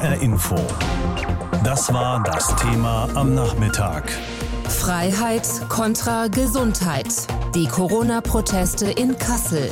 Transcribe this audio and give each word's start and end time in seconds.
HR 0.00 0.22
Info. 0.22 0.56
Das 1.62 1.92
war 1.92 2.22
das 2.22 2.56
Thema 2.56 3.06
am 3.14 3.34
Nachmittag. 3.34 4.10
Freiheit 4.66 5.46
kontra 5.68 6.28
Gesundheit. 6.28 7.08
Die 7.54 7.66
Corona-Proteste 7.66 8.90
in 8.90 9.18
Kassel. 9.18 9.70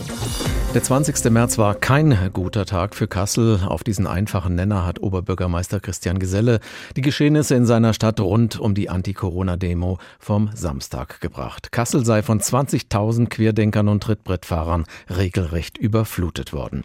Der 0.75 0.83
20. 0.83 1.31
März 1.31 1.57
war 1.57 1.75
kein 1.75 2.31
guter 2.35 2.67
Tag 2.67 2.95
für 2.95 3.09
Kassel. 3.09 3.61
Auf 3.67 3.83
diesen 3.83 4.07
einfachen 4.07 4.55
Nenner 4.55 4.85
hat 4.85 5.01
Oberbürgermeister 5.01 5.81
Christian 5.81 6.19
Geselle 6.19 6.61
die 6.95 7.01
Geschehnisse 7.01 7.55
in 7.55 7.65
seiner 7.65 7.95
Stadt 7.95 8.21
rund 8.21 8.61
um 8.61 8.75
die 8.75 8.91
Anti-Corona-Demo 8.91 9.97
vom 10.19 10.51
Samstag 10.55 11.23
gebracht. 11.23 11.73
Kassel 11.73 12.05
sei 12.05 12.23
von 12.23 12.41
20.000 12.41 13.31
Querdenkern 13.31 13.89
und 13.89 14.03
Trittbrettfahrern 14.03 14.85
regelrecht 15.09 15.79
überflutet 15.79 16.53
worden. 16.53 16.85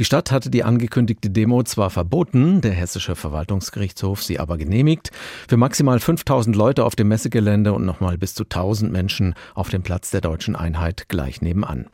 Die 0.00 0.04
Stadt 0.04 0.32
hatte 0.32 0.50
die 0.50 0.64
angekündigte 0.64 1.30
Demo 1.30 1.62
zwar 1.62 1.90
verboten, 1.90 2.60
der 2.62 2.72
hessische 2.72 3.14
Verwaltungsgerichtshof 3.14 4.24
sie 4.24 4.40
aber 4.40 4.58
genehmigt. 4.58 5.12
Für 5.48 5.56
maximal 5.56 5.98
5.000 5.98 6.56
Leute 6.56 6.84
auf 6.84 6.96
dem 6.96 7.06
Messegelände 7.06 7.72
und 7.74 7.86
nochmal 7.86 8.18
bis 8.18 8.34
zu 8.34 8.42
1.000 8.42 8.88
Menschen 8.90 9.34
auf 9.54 9.68
dem 9.68 9.82
Platz 9.82 10.10
der 10.10 10.20
deutschen 10.20 10.56
Einheit 10.56 11.08
gleich 11.08 11.42
nebenan. 11.42 11.86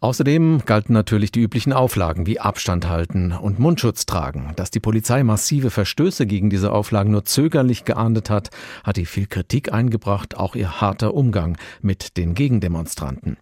Außerdem 0.00 0.65
galten 0.66 0.92
natürlich 0.92 1.32
die 1.32 1.40
üblichen 1.40 1.72
Auflagen 1.72 2.26
wie 2.26 2.40
Abstand 2.40 2.88
halten 2.88 3.32
und 3.32 3.58
Mundschutz 3.58 4.04
tragen. 4.04 4.52
Dass 4.56 4.70
die 4.70 4.80
Polizei 4.80 5.22
massive 5.22 5.70
Verstöße 5.70 6.26
gegen 6.26 6.50
diese 6.50 6.72
Auflagen 6.72 7.12
nur 7.12 7.24
zögerlich 7.24 7.84
geahndet 7.84 8.28
hat, 8.28 8.50
hat 8.84 8.96
die 8.96 9.06
viel 9.06 9.26
Kritik 9.26 9.72
eingebracht, 9.72 10.36
auch 10.36 10.54
ihr 10.54 10.80
harter 10.80 11.14
Umgang 11.14 11.56
mit 11.80 12.16
den 12.16 12.34
Gegendemonstranten. 12.34 13.36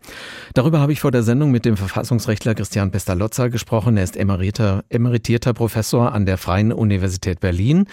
Darüber 0.54 0.80
habe 0.80 0.92
ich 0.92 1.00
vor 1.00 1.10
der 1.10 1.22
Sendung 1.22 1.50
mit 1.50 1.64
dem 1.64 1.76
Verfassungsrechtler 1.76 2.54
Christian 2.54 2.90
Pestalozza 2.90 3.48
gesprochen. 3.48 3.96
Er 3.96 4.04
ist 4.04 4.16
emeriter, 4.16 4.84
emeritierter 4.88 5.54
Professor 5.54 6.12
an 6.12 6.26
der 6.26 6.38
Freien 6.38 6.72
Universität 6.72 7.40
Berlin. 7.40 7.86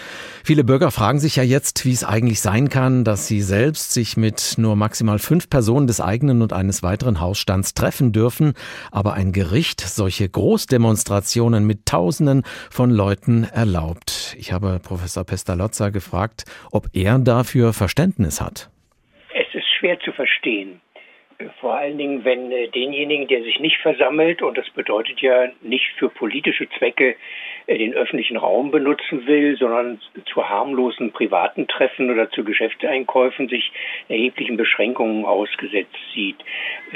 Viele 0.44 0.64
Bürger 0.64 0.92
fragen 0.92 1.20
sich 1.20 1.38
ja 1.38 1.44
jetzt, 1.44 1.86
wie 1.86 1.94
es 1.94 2.04
eigentlich 2.04 2.42
sein 2.42 2.70
kann, 2.70 3.04
dass 3.04 3.28
sie 3.28 3.42
selbst 3.42 3.94
sich 3.94 4.18
mit 4.18 4.56
nur 4.58 4.76
maximal 4.76 5.20
fünf 5.20 5.50
Personen 5.50 5.88
des 5.88 6.02
eigenen 6.02 6.42
und 6.42 6.54
eines 6.54 6.84
weiteren 6.84 7.20
Hausstands 7.22 7.74
treffen 7.74 8.12
dürfen, 8.12 8.54
aber 8.92 9.14
ein 9.14 9.21
Gericht 9.26 9.82
solche 9.82 10.28
Großdemonstrationen 10.28 11.66
mit 11.66 11.86
Tausenden 11.86 12.44
von 12.72 12.90
Leuten 12.90 13.44
erlaubt. 13.44 14.36
Ich 14.40 14.52
habe 14.52 14.80
Professor 14.84 15.24
Pestalozza 15.24 15.90
gefragt, 15.90 16.46
ob 16.72 16.88
er 16.94 17.20
dafür 17.20 17.74
Verständnis 17.74 18.42
hat. 18.42 18.72
Es 19.34 19.54
ist 19.54 19.68
schwer 19.80 20.00
zu 20.00 20.12
verstehen. 20.12 20.82
Vor 21.60 21.76
allen 21.78 21.98
Dingen, 21.98 22.24
wenn 22.24 22.52
äh, 22.52 22.68
denjenigen, 22.70 23.28
der 23.28 23.44
sich 23.44 23.60
nicht 23.60 23.78
versammelt, 23.78 24.42
und 24.42 24.58
das 24.58 24.70
bedeutet 24.72 25.22
ja 25.22 25.48
nicht 25.62 25.88
für 25.98 26.10
politische 26.10 26.68
Zwecke 26.78 27.16
den 27.68 27.94
öffentlichen 27.94 28.38
Raum 28.38 28.72
benutzen 28.72 29.26
will, 29.28 29.58
sondern 29.58 30.00
zu 30.32 30.48
harmlosen 30.48 31.12
privaten 31.12 31.68
Treffen 31.68 32.10
oder 32.10 32.30
zu 32.30 32.44
Geschäftseinkäufen 32.44 33.50
sich 33.50 33.72
erheblichen 34.10 34.58
Beschränkungen 34.58 35.26
ausgesetzt 35.26 35.96
sieht. 36.14 36.38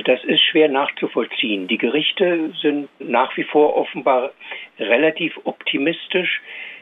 Das 0.03 0.23
ist 0.23 0.41
schwer 0.41 0.69
nachzuvollziehen. 0.69 1.67
Die 1.67 1.77
Gerichte 1.77 2.52
sind 2.61 2.89
nach 2.99 3.36
wie 3.38 3.43
vor 3.43 3.75
offenbar 3.77 4.31
relativ 4.80 5.39
optimistisch 5.43 6.41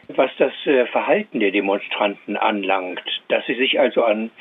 was 0.09 0.29
das 0.37 0.51
äh, 0.65 0.85
Verhalten 0.87 1.39
der 1.39 1.51
Demonstranten 1.51 2.35
anlangt, 2.37 3.01
dass 3.29 3.45
sie 3.45 3.55
sich 3.55 3.79
also 3.79 4.03
an 4.03 4.31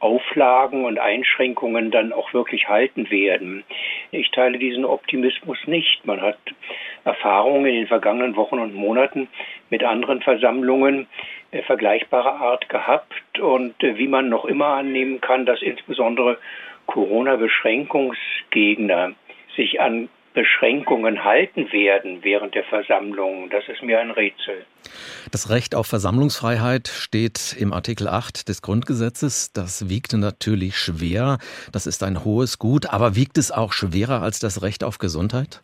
Auflagen 0.00 0.84
und 0.84 0.98
Einschränkungen 0.98 1.92
dann 1.92 2.12
auch 2.12 2.34
wirklich 2.34 2.68
halten 2.68 3.08
werden. 3.10 3.62
Ich 4.10 4.32
teile 4.32 4.58
diesen 4.58 4.84
Optimismus 4.84 5.58
nicht. 5.66 6.04
Man 6.04 6.20
hat 6.20 6.38
Erfahrungen 7.04 7.66
in 7.66 7.76
den 7.76 7.86
vergangenen 7.86 8.34
Wochen 8.34 8.58
und 8.58 8.74
Monaten 8.74 9.28
mit 9.70 9.84
anderen 9.84 10.20
Versammlungen 10.20 11.06
äh, 11.52 11.62
vergleichbarer 11.62 12.40
Art 12.40 12.68
gehabt 12.68 13.38
und 13.38 13.80
äh, 13.84 13.96
wie 13.96 14.08
man 14.08 14.28
noch 14.28 14.44
immer 14.44 14.74
annehmen 14.74 15.20
kann, 15.20 15.46
dass 15.46 15.62
insbesondere 15.62 16.38
Corona-Beschränkungsgegner 16.86 19.12
sich 19.54 19.80
an 19.80 20.08
Beschränkungen 20.34 21.24
halten 21.24 21.70
werden 21.72 22.18
während 22.22 22.54
der 22.54 22.64
Versammlung, 22.64 23.50
das 23.50 23.68
ist 23.68 23.82
mir 23.82 24.00
ein 24.00 24.10
Rätsel. 24.10 24.64
Das 25.30 25.50
Recht 25.50 25.74
auf 25.74 25.86
Versammlungsfreiheit 25.86 26.88
steht 26.88 27.56
im 27.58 27.72
Artikel 27.72 28.08
8 28.08 28.48
des 28.48 28.62
Grundgesetzes. 28.62 29.52
Das 29.52 29.88
wiegt 29.88 30.12
natürlich 30.14 30.76
schwer. 30.76 31.38
Das 31.72 31.86
ist 31.86 32.02
ein 32.02 32.24
hohes 32.24 32.58
Gut. 32.58 32.92
Aber 32.92 33.14
wiegt 33.16 33.38
es 33.38 33.50
auch 33.50 33.72
schwerer 33.72 34.22
als 34.22 34.38
das 34.40 34.62
Recht 34.62 34.84
auf 34.84 34.98
Gesundheit? 34.98 35.62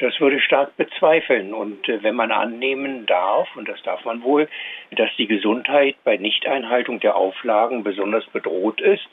Das 0.00 0.18
würde 0.18 0.36
ich 0.36 0.44
stark 0.44 0.76
bezweifeln. 0.76 1.54
Und 1.54 1.88
äh, 1.88 2.02
wenn 2.02 2.14
man 2.14 2.32
annehmen 2.32 3.06
darf, 3.06 3.48
und 3.56 3.68
das 3.68 3.82
darf 3.82 4.04
man 4.04 4.22
wohl, 4.22 4.48
dass 4.92 5.10
die 5.16 5.26
Gesundheit 5.26 5.96
bei 6.04 6.16
Nichteinhaltung 6.16 7.00
der 7.00 7.16
Auflagen 7.16 7.84
besonders 7.84 8.26
bedroht 8.26 8.80
ist, 8.80 9.06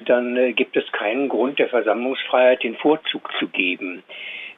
dann 0.00 0.36
äh, 0.36 0.52
gibt 0.52 0.76
es 0.76 0.90
keinen 0.92 1.28
Grund 1.28 1.58
der 1.58 1.68
Versammlungsfreiheit 1.68 2.62
den 2.62 2.76
Vorzug 2.76 3.30
zu 3.38 3.48
geben. 3.48 4.02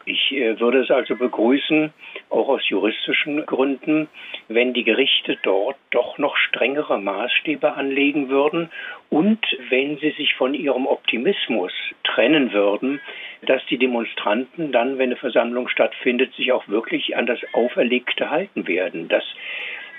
Ich 0.06 0.32
äh, 0.32 0.60
würde 0.60 0.80
es 0.80 0.90
also 0.90 1.16
begrüßen, 1.16 1.92
auch 2.28 2.48
aus 2.48 2.68
juristischen 2.68 3.46
Gründen, 3.46 4.08
wenn 4.48 4.74
die 4.74 4.84
Gerichte 4.84 5.38
dort 5.42 5.76
doch 5.90 6.18
noch 6.18 6.36
strengere 6.36 6.98
Maßstäbe 6.98 7.74
anlegen 7.74 8.28
würden 8.28 8.70
und 9.08 9.40
wenn 9.70 9.96
sie 9.98 10.10
sich 10.10 10.34
von 10.34 10.52
ihrem 10.52 10.86
Optimismus 10.86 11.72
trennen 12.02 12.52
würden, 12.52 13.00
dass 13.46 13.64
die 13.66 13.78
Demonstranten 13.78 14.72
dann, 14.72 14.98
wenn 14.98 15.10
eine 15.10 15.16
Versammlung 15.16 15.68
stattfindet, 15.68 16.34
sich 16.34 16.52
auch 16.52 16.68
wirklich 16.68 17.16
an 17.16 17.26
das 17.26 17.40
Auferlegte 17.52 18.30
halten 18.30 18.66
werden. 18.66 19.08
Das 19.08 19.24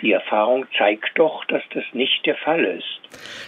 die 0.02 0.12
Erfahrung 0.12 0.66
zeigt 0.78 1.12
doch, 1.16 1.46
dass 1.46 1.64
das 1.74 1.84
nicht 1.94 2.26
der 2.26 2.36
Fall 2.36 2.64
ist. 2.64 3.02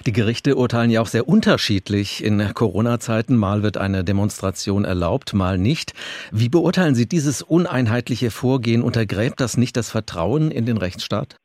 Die 0.05 0.13
Gerichte 0.13 0.55
urteilen 0.55 0.89
ja 0.89 1.01
auch 1.01 1.07
sehr 1.07 1.27
unterschiedlich 1.27 2.23
in 2.23 2.53
Corona-Zeiten. 2.53 3.35
Mal 3.35 3.63
wird 3.63 3.77
eine 3.77 4.03
Demonstration 4.03 4.85
erlaubt, 4.85 5.33
mal 5.33 5.57
nicht. 5.57 5.93
Wie 6.31 6.49
beurteilen 6.49 6.95
Sie 6.95 7.07
dieses 7.07 7.41
uneinheitliche 7.41 8.31
Vorgehen? 8.31 8.81
Untergräbt 8.81 9.39
das 9.39 9.57
nicht 9.57 9.77
das 9.77 9.91
Vertrauen 9.91 10.51
in 10.51 10.65
den 10.65 10.77
Rechtsstaat? 10.77 11.35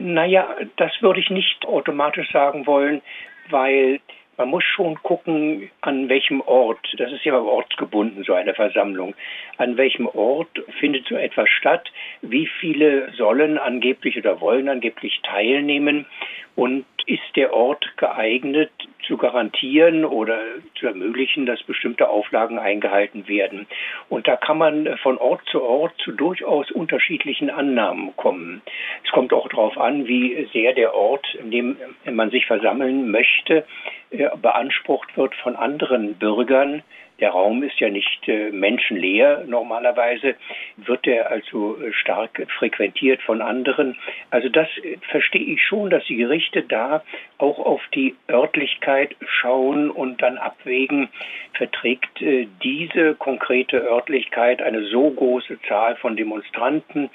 Naja, 0.00 0.48
das 0.76 0.92
würde 1.00 1.20
ich 1.20 1.30
nicht 1.30 1.64
automatisch 1.66 2.30
sagen 2.32 2.66
wollen, 2.66 3.02
weil 3.50 4.00
man 4.38 4.48
muss 4.50 4.64
schon 4.64 4.94
gucken, 5.02 5.68
an 5.80 6.08
welchem 6.08 6.40
Ort, 6.40 6.78
das 6.96 7.12
ist 7.12 7.24
ja 7.24 7.36
ortsgebunden, 7.36 8.22
so 8.22 8.34
eine 8.34 8.54
Versammlung, 8.54 9.14
an 9.58 9.76
welchem 9.76 10.06
Ort 10.06 10.62
findet 10.78 11.06
so 11.08 11.16
etwas 11.16 11.48
statt, 11.48 11.90
wie 12.22 12.46
viele 12.46 13.12
sollen 13.14 13.58
angeblich 13.58 14.16
oder 14.16 14.40
wollen 14.40 14.68
angeblich 14.68 15.20
teilnehmen 15.24 16.06
und 16.54 16.86
ist 17.06 17.36
der 17.36 17.52
Ort 17.52 17.84
geeignet 17.96 18.70
zu 19.08 19.16
garantieren 19.16 20.04
oder 20.04 20.38
zu 20.78 20.86
ermöglichen, 20.86 21.46
dass 21.46 21.62
bestimmte 21.64 22.08
Auflagen 22.08 22.58
eingehalten 22.58 23.26
werden. 23.26 23.66
Und 24.08 24.28
da 24.28 24.36
kann 24.36 24.58
man 24.58 24.98
von 24.98 25.18
Ort 25.18 25.40
zu 25.50 25.62
Ort 25.62 25.94
zu 25.98 26.12
durchaus 26.12 26.70
unterschiedlichen 26.70 27.50
Annahmen 27.50 28.14
kommen. 28.16 28.62
Es 29.04 29.10
kommt 29.10 29.32
auch 29.32 29.48
darauf 29.48 29.76
an, 29.78 30.06
wie 30.06 30.46
sehr 30.52 30.74
der 30.74 30.94
Ort, 30.94 31.26
in 31.34 31.50
dem 31.50 31.76
man 32.04 32.30
sich 32.30 32.46
versammeln 32.46 33.10
möchte, 33.10 33.64
äh, 34.10 34.28
beansprucht 34.40 35.16
wird 35.16 35.34
von 35.36 35.56
anderen 35.56 36.14
Bürgern, 36.14 36.82
der 37.20 37.30
Raum 37.30 37.62
ist 37.62 37.78
ja 37.80 37.88
nicht 37.88 38.28
äh, 38.28 38.50
menschenleer 38.50 39.44
normalerweise, 39.46 40.36
wird 40.76 41.06
er 41.06 41.30
also 41.30 41.76
äh, 41.80 41.92
stark 41.92 42.46
frequentiert 42.58 43.20
von 43.22 43.42
anderen. 43.42 43.96
Also 44.30 44.48
das 44.48 44.68
äh, 44.82 44.98
verstehe 45.10 45.54
ich 45.54 45.62
schon, 45.62 45.90
dass 45.90 46.04
die 46.04 46.16
Gerichte 46.16 46.62
da 46.62 47.02
auch 47.38 47.58
auf 47.58 47.82
die 47.94 48.14
Örtlichkeit 48.30 49.16
schauen 49.26 49.90
und 49.90 50.22
dann 50.22 50.38
abwägen, 50.38 51.08
verträgt 51.54 52.20
diese 52.62 53.14
konkrete 53.16 53.78
Örtlichkeit 53.78 54.62
eine 54.62 54.84
so 54.84 55.10
große 55.10 55.60
Zahl 55.62 55.96
von 55.96 56.16
Demonstranten, 56.16 57.10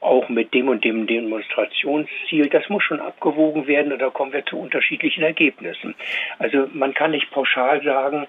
auch 0.00 0.28
mit 0.28 0.54
dem 0.54 0.68
und 0.68 0.84
dem 0.84 1.06
Demonstrationsziel, 1.06 2.48
das 2.48 2.68
muss 2.68 2.84
schon 2.84 3.00
abgewogen 3.00 3.66
werden 3.66 3.92
und 3.92 4.00
da 4.00 4.10
kommen 4.10 4.32
wir 4.32 4.44
zu 4.46 4.58
unterschiedlichen 4.58 5.22
Ergebnissen. 5.22 5.94
Also 6.38 6.68
man 6.72 6.94
kann 6.94 7.10
nicht 7.10 7.30
pauschal 7.30 7.82
sagen, 7.82 8.26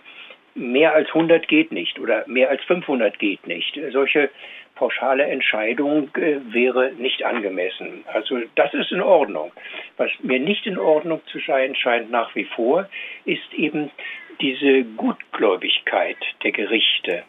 mehr 0.59 0.94
als 0.94 1.07
100 1.09 1.47
geht 1.47 1.71
nicht 1.71 2.00
oder 2.00 2.23
mehr 2.27 2.50
als 2.50 2.63
500 2.63 3.17
geht 3.17 3.47
nicht. 3.47 3.79
Solche 3.91 4.29
pauschale 4.75 5.25
Entscheidung 5.25 6.09
äh, 6.15 6.38
wäre 6.53 6.91
nicht 6.94 7.23
angemessen. 7.23 8.03
Also 8.13 8.39
das 8.56 8.73
ist 8.73 8.91
in 8.91 9.01
Ordnung. 9.01 9.51
Was 9.97 10.11
mir 10.21 10.39
nicht 10.39 10.65
in 10.65 10.77
Ordnung 10.77 11.21
zu 11.31 11.39
sein 11.39 11.75
scheint 11.75 12.11
nach 12.11 12.33
wie 12.35 12.45
vor, 12.45 12.88
ist 13.25 13.53
eben 13.53 13.91
diese 14.39 14.83
Gutgläubigkeit 14.83 16.17
der 16.44 16.51
Gerichte 16.51 17.23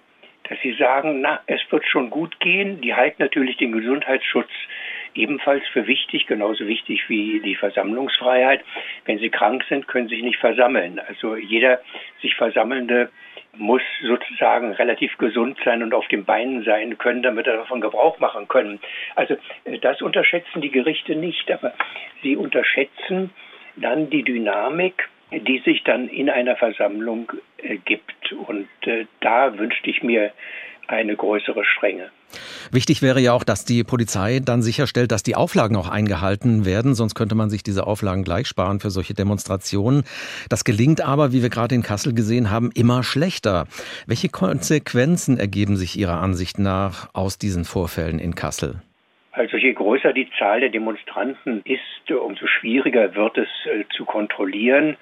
dass 0.51 0.59
sie 0.63 0.73
sagen, 0.73 1.21
na, 1.21 1.41
es 1.47 1.61
wird 1.71 1.87
schon 1.87 2.11
gut 2.11 2.41
gehen. 2.41 2.81
Die 2.81 2.93
halten 2.93 3.23
natürlich 3.23 3.57
den 3.57 3.71
Gesundheitsschutz 3.71 4.51
ebenfalls 5.15 5.67
für 5.69 5.87
wichtig, 5.87 6.27
genauso 6.27 6.67
wichtig 6.67 7.09
wie 7.09 7.41
die 7.41 7.57
Versammlungsfreiheit. 7.57 8.63
Wenn 9.05 9.19
sie 9.19 9.31
krank 9.31 9.65
sind, 9.69 9.89
können 9.89 10.09
sie 10.09 10.17
sich 10.17 10.25
nicht 10.25 10.39
versammeln. 10.39 11.01
Also 11.09 11.37
jeder 11.37 11.81
sich 12.21 12.35
Versammelnde 12.35 13.11
muss 13.57 13.83
sozusagen 14.03 14.73
relativ 14.73 15.17
gesund 15.19 15.59
sein 15.65 15.83
und 15.83 15.93
auf 15.93 16.07
den 16.09 16.25
Beinen 16.25 16.63
sein 16.65 16.99
können, 16.99 17.23
damit 17.23 17.47
er 17.47 17.57
davon 17.57 17.81
Gebrauch 17.81 18.19
machen 18.21 18.49
können. 18.49 18.81
Also 19.17 19.37
äh, 19.65 19.79
das 19.79 20.01
unterschätzen 20.03 20.61
die 20.61 20.71
Gerichte 20.71 21.17
nicht, 21.17 21.51
aber 21.51 21.73
sie 22.23 22.37
unterschätzen 22.37 23.31
dann 23.77 24.11
die 24.11 24.23
Dynamik, 24.23 25.09
die 25.33 25.59
sich 25.61 25.83
dann 25.85 26.09
in 26.09 26.29
einer 26.31 26.57
Versammlung 26.57 27.33
äh, 27.59 27.77
gibt. 27.77 28.33
Und 28.33 28.69
äh, 28.87 29.07
da 29.21 29.57
wünschte 29.59 29.91
ich 29.91 30.03
mir 30.03 30.33
eine 30.91 31.17
größere 31.17 31.65
Strenge. 31.65 32.11
Wichtig 32.71 33.03
wäre 33.03 33.21
ja 33.21 33.33
auch, 33.33 33.45
dass 33.45 33.65
die 33.65 33.83
Polizei 33.83 34.41
dann 34.45 34.63
sicherstellt, 34.63 35.11
dass 35.11 35.23
die 35.23 35.35
Auflagen 35.35 35.77
auch 35.77 35.89
eingehalten 35.89 36.65
werden, 36.65 36.95
sonst 36.95 37.15
könnte 37.15 37.35
man 37.35 37.51
sich 37.51 37.63
diese 37.63 37.87
Auflagen 37.87 38.23
gleich 38.23 38.47
sparen 38.47 38.81
für 38.81 38.91
solche 38.91 39.15
Demonstrationen. 39.15 40.05
Das 40.49 40.65
gelingt 40.65 41.01
aber, 41.01 41.33
wie 41.33 41.43
wir 41.43 41.49
gerade 41.49 41.75
in 41.75 41.83
Kassel 41.83 42.15
gesehen 42.15 42.51
haben, 42.51 42.71
immer 42.75 43.03
schlechter. 43.03 43.67
Welche 44.07 44.29
Konsequenzen 44.29 45.39
ergeben 45.39 45.77
sich 45.77 45.99
Ihrer 45.99 46.21
Ansicht 46.21 46.59
nach 46.59 47.09
aus 47.15 47.39
diesen 47.39 47.65
Vorfällen 47.65 48.19
in 48.19 48.35
Kassel? 48.35 48.83
Also 49.33 49.57
je 49.57 49.73
größer 49.73 50.13
die 50.13 50.29
Zahl 50.39 50.61
der 50.61 50.71
Demonstranten 50.71 51.63
ist, 51.65 52.11
umso 52.11 52.47
schwieriger 52.47 53.15
wird 53.15 53.39
es 53.39 53.49
äh, 53.67 53.85
zu 53.97 54.05
kontrollieren 54.05 54.97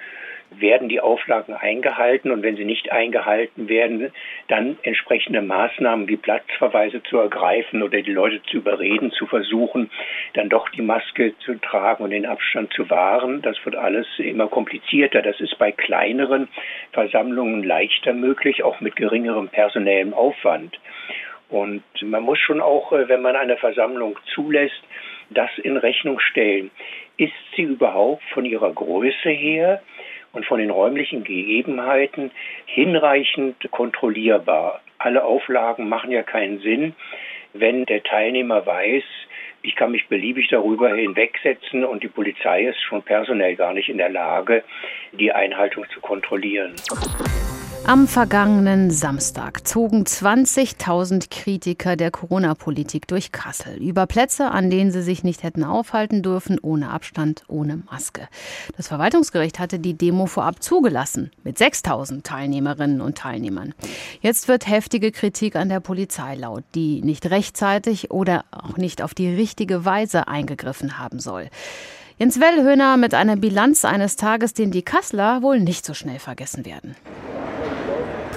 werden 0.50 0.88
die 0.88 1.00
Auflagen 1.00 1.54
eingehalten 1.54 2.30
und 2.30 2.42
wenn 2.42 2.56
sie 2.56 2.64
nicht 2.64 2.90
eingehalten 2.90 3.68
werden, 3.68 4.12
dann 4.48 4.78
entsprechende 4.82 5.42
Maßnahmen 5.42 6.08
wie 6.08 6.16
Platzverweise 6.16 7.02
zu 7.02 7.18
ergreifen 7.18 7.82
oder 7.82 8.00
die 8.02 8.12
Leute 8.12 8.42
zu 8.44 8.58
überreden, 8.58 9.10
zu 9.12 9.26
versuchen, 9.26 9.90
dann 10.34 10.48
doch 10.48 10.68
die 10.70 10.82
Maske 10.82 11.36
zu 11.38 11.54
tragen 11.54 12.04
und 12.04 12.10
den 12.10 12.26
Abstand 12.26 12.72
zu 12.72 12.88
wahren. 12.90 13.42
Das 13.42 13.56
wird 13.64 13.76
alles 13.76 14.06
immer 14.18 14.48
komplizierter. 14.48 15.22
Das 15.22 15.40
ist 15.40 15.58
bei 15.58 15.72
kleineren 15.72 16.48
Versammlungen 16.92 17.62
leichter 17.62 18.12
möglich, 18.12 18.62
auch 18.62 18.80
mit 18.80 18.96
geringerem 18.96 19.48
personellem 19.48 20.14
Aufwand. 20.14 20.78
Und 21.48 21.82
man 22.02 22.22
muss 22.22 22.38
schon 22.38 22.60
auch, 22.60 22.92
äh, 22.92 23.08
wenn 23.08 23.22
man 23.22 23.36
eine 23.36 23.56
Versammlung 23.56 24.18
zulässt, 24.34 24.82
das 25.30 25.50
in 25.62 25.76
Rechnung 25.76 26.20
stellen. 26.20 26.70
Ist 27.16 27.32
sie 27.56 27.62
überhaupt 27.62 28.22
von 28.32 28.44
ihrer 28.44 28.72
Größe 28.72 29.30
her 29.30 29.82
und 30.32 30.46
von 30.46 30.58
den 30.58 30.70
räumlichen 30.70 31.25
Gegebenheiten 31.25 32.30
hinreichend 32.66 33.56
kontrollierbar. 33.70 34.80
Alle 34.98 35.25
Auflagen 35.25 35.88
machen 35.88 36.10
ja 36.10 36.22
keinen 36.22 36.60
Sinn, 36.60 36.94
wenn 37.52 37.86
der 37.86 38.02
Teilnehmer 38.02 38.66
weiß, 38.66 39.04
ich 39.62 39.75
kann 39.75 39.90
mich 39.90 40.06
beliebig 40.08 40.48
darüber 40.48 40.94
hinwegsetzen 40.94 41.84
und 41.84 42.02
die 42.02 42.08
Polizei 42.08 42.66
ist 42.66 42.80
schon 42.80 43.02
personell 43.02 43.56
gar 43.56 43.75
nicht 43.75 43.88
in 43.88 43.98
der 43.98 44.08
Lage, 44.08 44.62
die 45.12 45.32
Einhaltung 45.32 45.84
zu 45.92 46.00
kontrollieren. 46.00 46.75
Am 47.88 48.06
vergangenen 48.06 48.90
Samstag 48.90 49.67
zogen 49.67 50.05
20.000 50.05 51.31
Kritiker 51.31 51.96
der 51.96 52.11
Corona-Politik 52.11 53.08
durch 53.08 53.32
Kassel 53.32 53.79
über 53.79 54.05
Plätze, 54.05 54.50
an 54.50 54.69
denen 54.69 54.90
sie 54.90 55.00
sich 55.00 55.25
nicht 55.25 55.43
hätten 55.43 55.64
aufhalten 55.64 56.23
dürfen, 56.23 56.58
ohne 56.61 56.90
Abstand, 56.90 57.44
ohne 57.49 57.82
Maske. 57.90 58.29
Das 58.76 58.88
Verwaltungsgericht 58.88 59.58
hatte 59.58 59.79
die 59.79 59.94
Demo 59.94 60.26
vorab 60.26 60.62
zugelassen, 60.62 61.31
mit 61.44 61.56
6.000 61.56 62.25
Teilnehmerinnen 62.25 63.00
und 63.00 63.17
Teilnehmern. 63.17 63.73
Jetzt 64.20 64.49
wird 64.49 64.69
heftige 64.69 65.11
Kritik 65.11 65.56
an 65.56 65.70
der 65.70 65.81
Polizei 65.81 66.35
laut, 66.35 66.64
die 66.75 67.00
nicht 67.00 67.31
rechtzeitig 67.31 68.11
oder 68.11 68.44
auch 68.50 68.76
nicht 68.76 69.00
auf 69.00 69.14
die 69.14 69.35
richtige 69.35 69.87
Weise 69.87 70.29
eingegriffen 70.29 70.99
haben 70.99 71.20
soll. 71.20 71.49
Jens 72.19 72.38
Wellhöhner 72.38 72.99
mit 72.99 73.14
einer 73.14 73.37
Bilanz 73.37 73.87
eines 73.87 74.17
Tages, 74.17 74.52
den 74.52 74.73
die 74.73 74.82
Kasseler 74.82 75.40
wohl 75.40 75.58
nicht 75.58 75.87
so 75.87 75.94
schnell 75.94 76.19
vergessen 76.19 76.67
werden. 76.67 76.94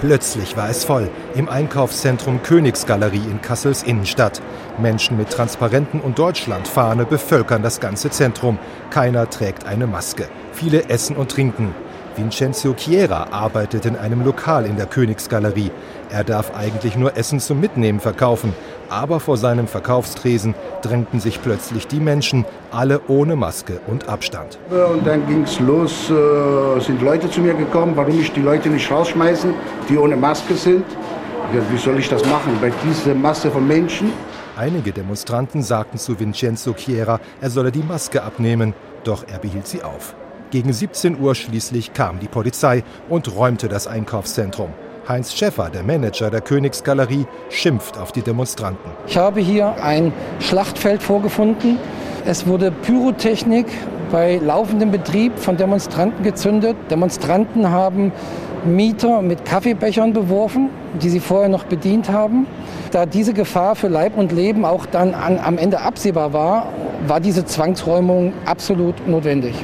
Plötzlich 0.02 0.56
war 0.56 0.68
es 0.68 0.82
voll 0.82 1.08
im 1.36 1.48
Einkaufszentrum 1.48 2.42
Königsgalerie 2.42 3.22
in 3.30 3.40
Kassels 3.40 3.84
Innenstadt. 3.84 4.42
Menschen 4.76 5.16
mit 5.16 5.30
Transparenten 5.30 6.00
und 6.00 6.18
Deutschlandfahne 6.18 7.04
bevölkern 7.04 7.62
das 7.62 7.78
ganze 7.78 8.10
Zentrum. 8.10 8.58
Keiner 8.90 9.30
trägt 9.30 9.64
eine 9.64 9.86
Maske. 9.86 10.28
Viele 10.52 10.88
essen 10.88 11.14
und 11.14 11.30
trinken. 11.30 11.72
Vincenzo 12.16 12.74
Chiera 12.74 13.28
arbeitet 13.30 13.86
in 13.86 13.96
einem 13.96 14.24
Lokal 14.24 14.66
in 14.66 14.76
der 14.76 14.86
Königsgalerie. 14.86 15.70
Er 16.10 16.24
darf 16.24 16.54
eigentlich 16.54 16.96
nur 16.96 17.16
Essen 17.16 17.40
zum 17.40 17.60
Mitnehmen 17.60 18.00
verkaufen. 18.00 18.54
Aber 18.90 19.20
vor 19.20 19.36
seinem 19.36 19.66
Verkaufstresen 19.66 20.54
drängten 20.82 21.20
sich 21.20 21.40
plötzlich 21.40 21.86
die 21.86 22.00
Menschen, 22.00 22.44
alle 22.70 23.00
ohne 23.08 23.36
Maske 23.36 23.80
und 23.86 24.08
Abstand. 24.08 24.58
Und 24.70 25.06
dann 25.06 25.26
ging 25.26 25.44
es 25.44 25.58
los, 25.60 26.10
äh, 26.10 26.80
sind 26.80 27.00
Leute 27.00 27.30
zu 27.30 27.40
mir 27.40 27.54
gekommen, 27.54 27.96
warum 27.96 28.20
ich 28.20 28.32
die 28.32 28.42
Leute 28.42 28.68
nicht 28.68 28.90
rausschmeißen, 28.90 29.54
die 29.88 29.96
ohne 29.96 30.16
Maske 30.16 30.54
sind. 30.54 30.84
Ja, 31.54 31.60
wie 31.70 31.78
soll 31.78 31.98
ich 31.98 32.08
das 32.08 32.24
machen 32.26 32.56
bei 32.60 32.70
dieser 32.84 33.14
Masse 33.14 33.50
von 33.50 33.66
Menschen? 33.66 34.12
Einige 34.56 34.92
Demonstranten 34.92 35.62
sagten 35.62 35.98
zu 35.98 36.18
Vincenzo 36.18 36.74
Chiera, 36.74 37.18
er 37.40 37.50
solle 37.50 37.72
die 37.72 37.82
Maske 37.82 38.22
abnehmen, 38.22 38.74
doch 39.04 39.24
er 39.26 39.38
behielt 39.38 39.66
sie 39.66 39.82
auf. 39.82 40.14
Gegen 40.52 40.70
17 40.70 41.18
Uhr 41.18 41.34
schließlich 41.34 41.94
kam 41.94 42.18
die 42.18 42.28
Polizei 42.28 42.84
und 43.08 43.34
räumte 43.34 43.68
das 43.68 43.86
Einkaufszentrum. 43.86 44.68
Heinz 45.08 45.32
Schäffer, 45.32 45.70
der 45.70 45.82
Manager 45.82 46.30
der 46.30 46.42
Königsgalerie, 46.42 47.24
schimpft 47.48 47.96
auf 47.96 48.12
die 48.12 48.20
Demonstranten. 48.20 48.90
Ich 49.06 49.16
habe 49.16 49.40
hier 49.40 49.82
ein 49.82 50.12
Schlachtfeld 50.40 51.02
vorgefunden. 51.02 51.78
Es 52.26 52.46
wurde 52.46 52.70
Pyrotechnik 52.70 53.64
bei 54.10 54.36
laufendem 54.44 54.90
Betrieb 54.90 55.38
von 55.38 55.56
Demonstranten 55.56 56.22
gezündet. 56.22 56.76
Demonstranten 56.90 57.70
haben 57.70 58.12
Mieter 58.66 59.22
mit 59.22 59.46
Kaffeebechern 59.46 60.12
beworfen, 60.12 60.68
die 61.00 61.08
sie 61.08 61.20
vorher 61.20 61.48
noch 61.48 61.64
bedient 61.64 62.10
haben. 62.10 62.46
Da 62.90 63.06
diese 63.06 63.32
Gefahr 63.32 63.74
für 63.74 63.88
Leib 63.88 64.18
und 64.18 64.32
Leben 64.32 64.66
auch 64.66 64.84
dann 64.84 65.14
an, 65.14 65.38
am 65.38 65.56
Ende 65.56 65.80
absehbar 65.80 66.34
war, 66.34 66.66
war 67.06 67.20
diese 67.20 67.46
Zwangsräumung 67.46 68.34
absolut 68.44 69.08
notwendig. 69.08 69.54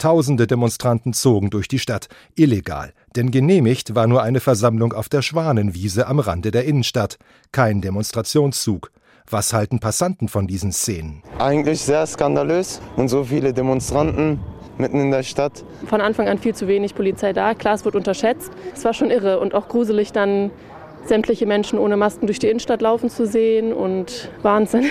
Tausende 0.00 0.46
Demonstranten 0.46 1.12
zogen 1.12 1.50
durch 1.50 1.68
die 1.68 1.78
Stadt, 1.78 2.08
illegal, 2.34 2.94
denn 3.16 3.30
genehmigt 3.30 3.94
war 3.94 4.06
nur 4.06 4.22
eine 4.22 4.40
Versammlung 4.40 4.94
auf 4.94 5.10
der 5.10 5.20
Schwanenwiese 5.20 6.06
am 6.06 6.20
Rande 6.20 6.50
der 6.50 6.64
Innenstadt, 6.64 7.18
kein 7.52 7.82
Demonstrationszug. 7.82 8.92
Was 9.28 9.52
halten 9.52 9.78
Passanten 9.78 10.28
von 10.28 10.46
diesen 10.46 10.72
Szenen? 10.72 11.22
Eigentlich 11.38 11.82
sehr 11.82 12.06
skandalös 12.06 12.80
und 12.96 13.08
so 13.08 13.24
viele 13.24 13.52
Demonstranten 13.52 14.40
mitten 14.78 15.00
in 15.00 15.10
der 15.10 15.22
Stadt. 15.22 15.66
Von 15.84 16.00
Anfang 16.00 16.28
an 16.28 16.38
viel 16.38 16.54
zu 16.54 16.66
wenig 16.66 16.94
Polizei 16.94 17.34
da. 17.34 17.52
Klar, 17.52 17.74
es 17.74 17.84
wird 17.84 17.94
unterschätzt. 17.94 18.50
Es 18.74 18.82
war 18.86 18.94
schon 18.94 19.10
irre 19.10 19.38
und 19.38 19.54
auch 19.54 19.68
gruselig, 19.68 20.12
dann 20.12 20.50
sämtliche 21.04 21.44
Menschen 21.44 21.78
ohne 21.78 21.98
Masken 21.98 22.26
durch 22.26 22.38
die 22.38 22.48
Innenstadt 22.48 22.80
laufen 22.80 23.10
zu 23.10 23.26
sehen 23.26 23.74
und 23.74 24.30
Wahnsinn. 24.40 24.90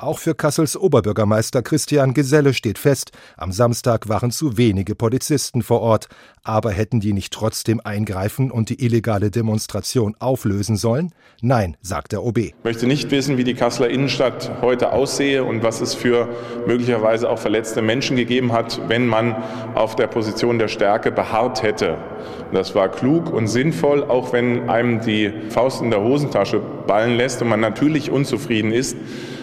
Auch 0.00 0.18
für 0.18 0.34
Kassels 0.34 0.78
Oberbürgermeister 0.78 1.60
Christian 1.60 2.14
Geselle 2.14 2.54
steht 2.54 2.78
fest, 2.78 3.12
am 3.36 3.52
Samstag 3.52 4.08
waren 4.08 4.30
zu 4.30 4.56
wenige 4.56 4.94
Polizisten 4.94 5.62
vor 5.62 5.82
Ort. 5.82 6.08
Aber 6.42 6.70
hätten 6.70 7.00
die 7.00 7.12
nicht 7.12 7.34
trotzdem 7.34 7.82
eingreifen 7.84 8.50
und 8.50 8.70
die 8.70 8.82
illegale 8.82 9.30
Demonstration 9.30 10.16
auflösen 10.18 10.78
sollen? 10.78 11.12
Nein, 11.42 11.76
sagt 11.82 12.12
der 12.12 12.24
OB. 12.24 12.38
Ich 12.38 12.54
möchte 12.64 12.86
nicht 12.86 13.10
wissen, 13.10 13.36
wie 13.36 13.44
die 13.44 13.52
Kasseler 13.52 13.90
Innenstadt 13.90 14.50
heute 14.62 14.94
aussehe 14.94 15.44
und 15.44 15.62
was 15.62 15.82
es 15.82 15.94
für 15.94 16.30
möglicherweise 16.66 17.28
auch 17.28 17.38
verletzte 17.38 17.82
Menschen 17.82 18.16
gegeben 18.16 18.52
hat, 18.52 18.80
wenn 18.88 19.06
man 19.06 19.36
auf 19.74 19.96
der 19.96 20.06
Position 20.06 20.58
der 20.58 20.68
Stärke 20.68 21.12
beharrt 21.12 21.62
hätte. 21.62 21.98
Das 22.54 22.74
war 22.74 22.88
klug 22.88 23.30
und 23.30 23.48
sinnvoll, 23.48 24.02
auch 24.04 24.32
wenn 24.32 24.70
einem 24.70 25.02
die 25.02 25.30
Faust 25.50 25.82
in 25.82 25.90
der 25.90 26.00
Hosentasche 26.00 26.58
ballen 26.86 27.18
lässt 27.18 27.42
und 27.42 27.48
man 27.48 27.60
natürlich 27.60 28.10
unzufrieden 28.10 28.72
ist. 28.72 28.96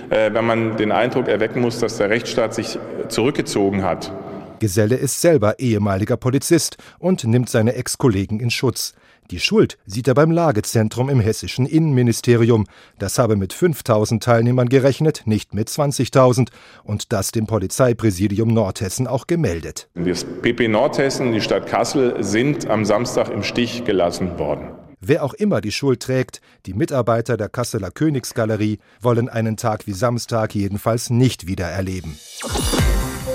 Äh, 0.09 0.33
wenn 0.33 0.45
man 0.45 0.77
den 0.77 0.91
Eindruck 0.91 1.27
erwecken 1.27 1.61
muss, 1.61 1.79
dass 1.79 1.97
der 1.97 2.09
Rechtsstaat 2.09 2.53
sich 2.53 2.79
zurückgezogen 3.09 3.83
hat. 3.83 4.11
Geselle 4.59 4.95
ist 4.95 5.21
selber 5.21 5.59
ehemaliger 5.59 6.17
Polizist 6.17 6.77
und 6.99 7.23
nimmt 7.25 7.49
seine 7.49 7.75
Ex-Kollegen 7.75 8.39
in 8.39 8.49
Schutz. 8.49 8.93
Die 9.29 9.41
Schuld 9.41 9.77
sieht 9.85 10.07
er 10.07 10.13
beim 10.13 10.31
Lagezentrum 10.31 11.09
im 11.09 11.19
hessischen 11.19 11.65
Innenministerium. 11.65 12.65
Das 12.97 13.19
habe 13.19 13.35
mit 13.35 13.51
5000 13.51 14.23
Teilnehmern 14.23 14.69
gerechnet, 14.69 15.23
nicht 15.25 15.53
mit 15.53 15.67
20.000 15.67 16.47
und 16.85 17.11
das 17.11 17.31
dem 17.31 17.45
Polizeipräsidium 17.45 18.47
Nordhessen 18.47 19.05
auch 19.05 19.27
gemeldet. 19.27 19.89
Das 19.95 20.23
PP 20.23 20.69
Nordhessen, 20.69 21.33
die 21.33 21.41
Stadt 21.41 21.67
Kassel 21.67 22.23
sind 22.23 22.69
am 22.69 22.85
Samstag 22.85 23.29
im 23.29 23.43
Stich 23.43 23.83
gelassen 23.83 24.39
worden. 24.39 24.69
Wer 24.99 25.23
auch 25.23 25.33
immer 25.35 25.61
die 25.61 25.71
Schuld 25.71 26.01
trägt, 26.01 26.41
die 26.65 26.73
Mitarbeiter 26.73 27.37
der 27.37 27.49
Kasseler 27.49 27.91
Königsgalerie 27.91 28.79
wollen 28.99 29.29
einen 29.29 29.55
Tag 29.55 29.85
wie 29.85 29.93
Samstag 29.93 30.55
jedenfalls 30.55 31.09
nicht 31.11 31.45
wieder 31.45 31.67
erleben. 31.67 32.17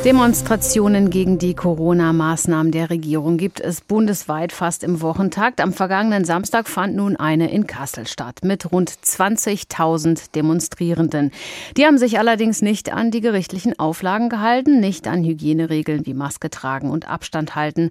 Demonstrationen 0.04 1.10
gegen 1.10 1.38
die 1.38 1.54
Corona-Maßnahmen 1.54 2.72
der 2.72 2.90
Regierung 2.90 3.36
gibt 3.36 3.60
es 3.60 3.80
bundesweit 3.80 4.50
fast 4.50 4.82
im 4.82 5.00
Wochentakt. 5.00 5.60
Am 5.60 5.72
vergangenen 5.72 6.24
Samstag 6.24 6.68
fand 6.68 6.96
nun 6.96 7.14
eine 7.14 7.52
in 7.52 7.68
Kassel 7.68 8.08
statt 8.08 8.40
mit 8.42 8.72
rund 8.72 8.90
20.000 8.90 10.32
Demonstrierenden. 10.34 11.30
Die 11.76 11.86
haben 11.86 11.98
sich 11.98 12.18
allerdings 12.18 12.62
nicht 12.62 12.92
an 12.92 13.12
die 13.12 13.20
gerichtlichen 13.20 13.78
Auflagen 13.78 14.28
gehalten, 14.28 14.80
nicht 14.80 15.06
an 15.06 15.22
Hygieneregeln 15.22 16.04
wie 16.04 16.14
Maske 16.14 16.50
tragen 16.50 16.90
und 16.90 17.08
Abstand 17.08 17.54
halten 17.54 17.90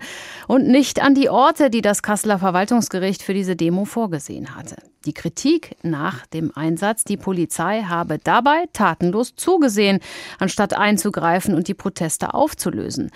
und 0.50 0.68
nicht 0.68 1.02
an 1.02 1.16
die 1.16 1.30
Orte, 1.30 1.70
die 1.70 1.82
das 1.82 2.04
Kasseler 2.04 2.40
Verwaltungsgericht 2.40 3.24
für 3.24 3.34
diese 3.34 3.56
Demo 3.56 3.86
vorgesehen 3.86 4.54
hatte. 4.54 4.76
Die 5.06 5.14
Kritik 5.14 5.76
nach 5.82 6.28
dem 6.28 6.52
Einsatz, 6.56 7.04
die 7.04 7.18
Polizei 7.18 7.82
habe 7.82 8.20
dabei 8.24 8.66
tatenlos 8.72 9.36
zugesehen, 9.36 10.00
anstatt 10.38 10.74
einzugreifen 10.78 11.56
und 11.56 11.68
die 11.68 11.74
Proteste 11.74 12.36
aufzulösen. 12.36 13.10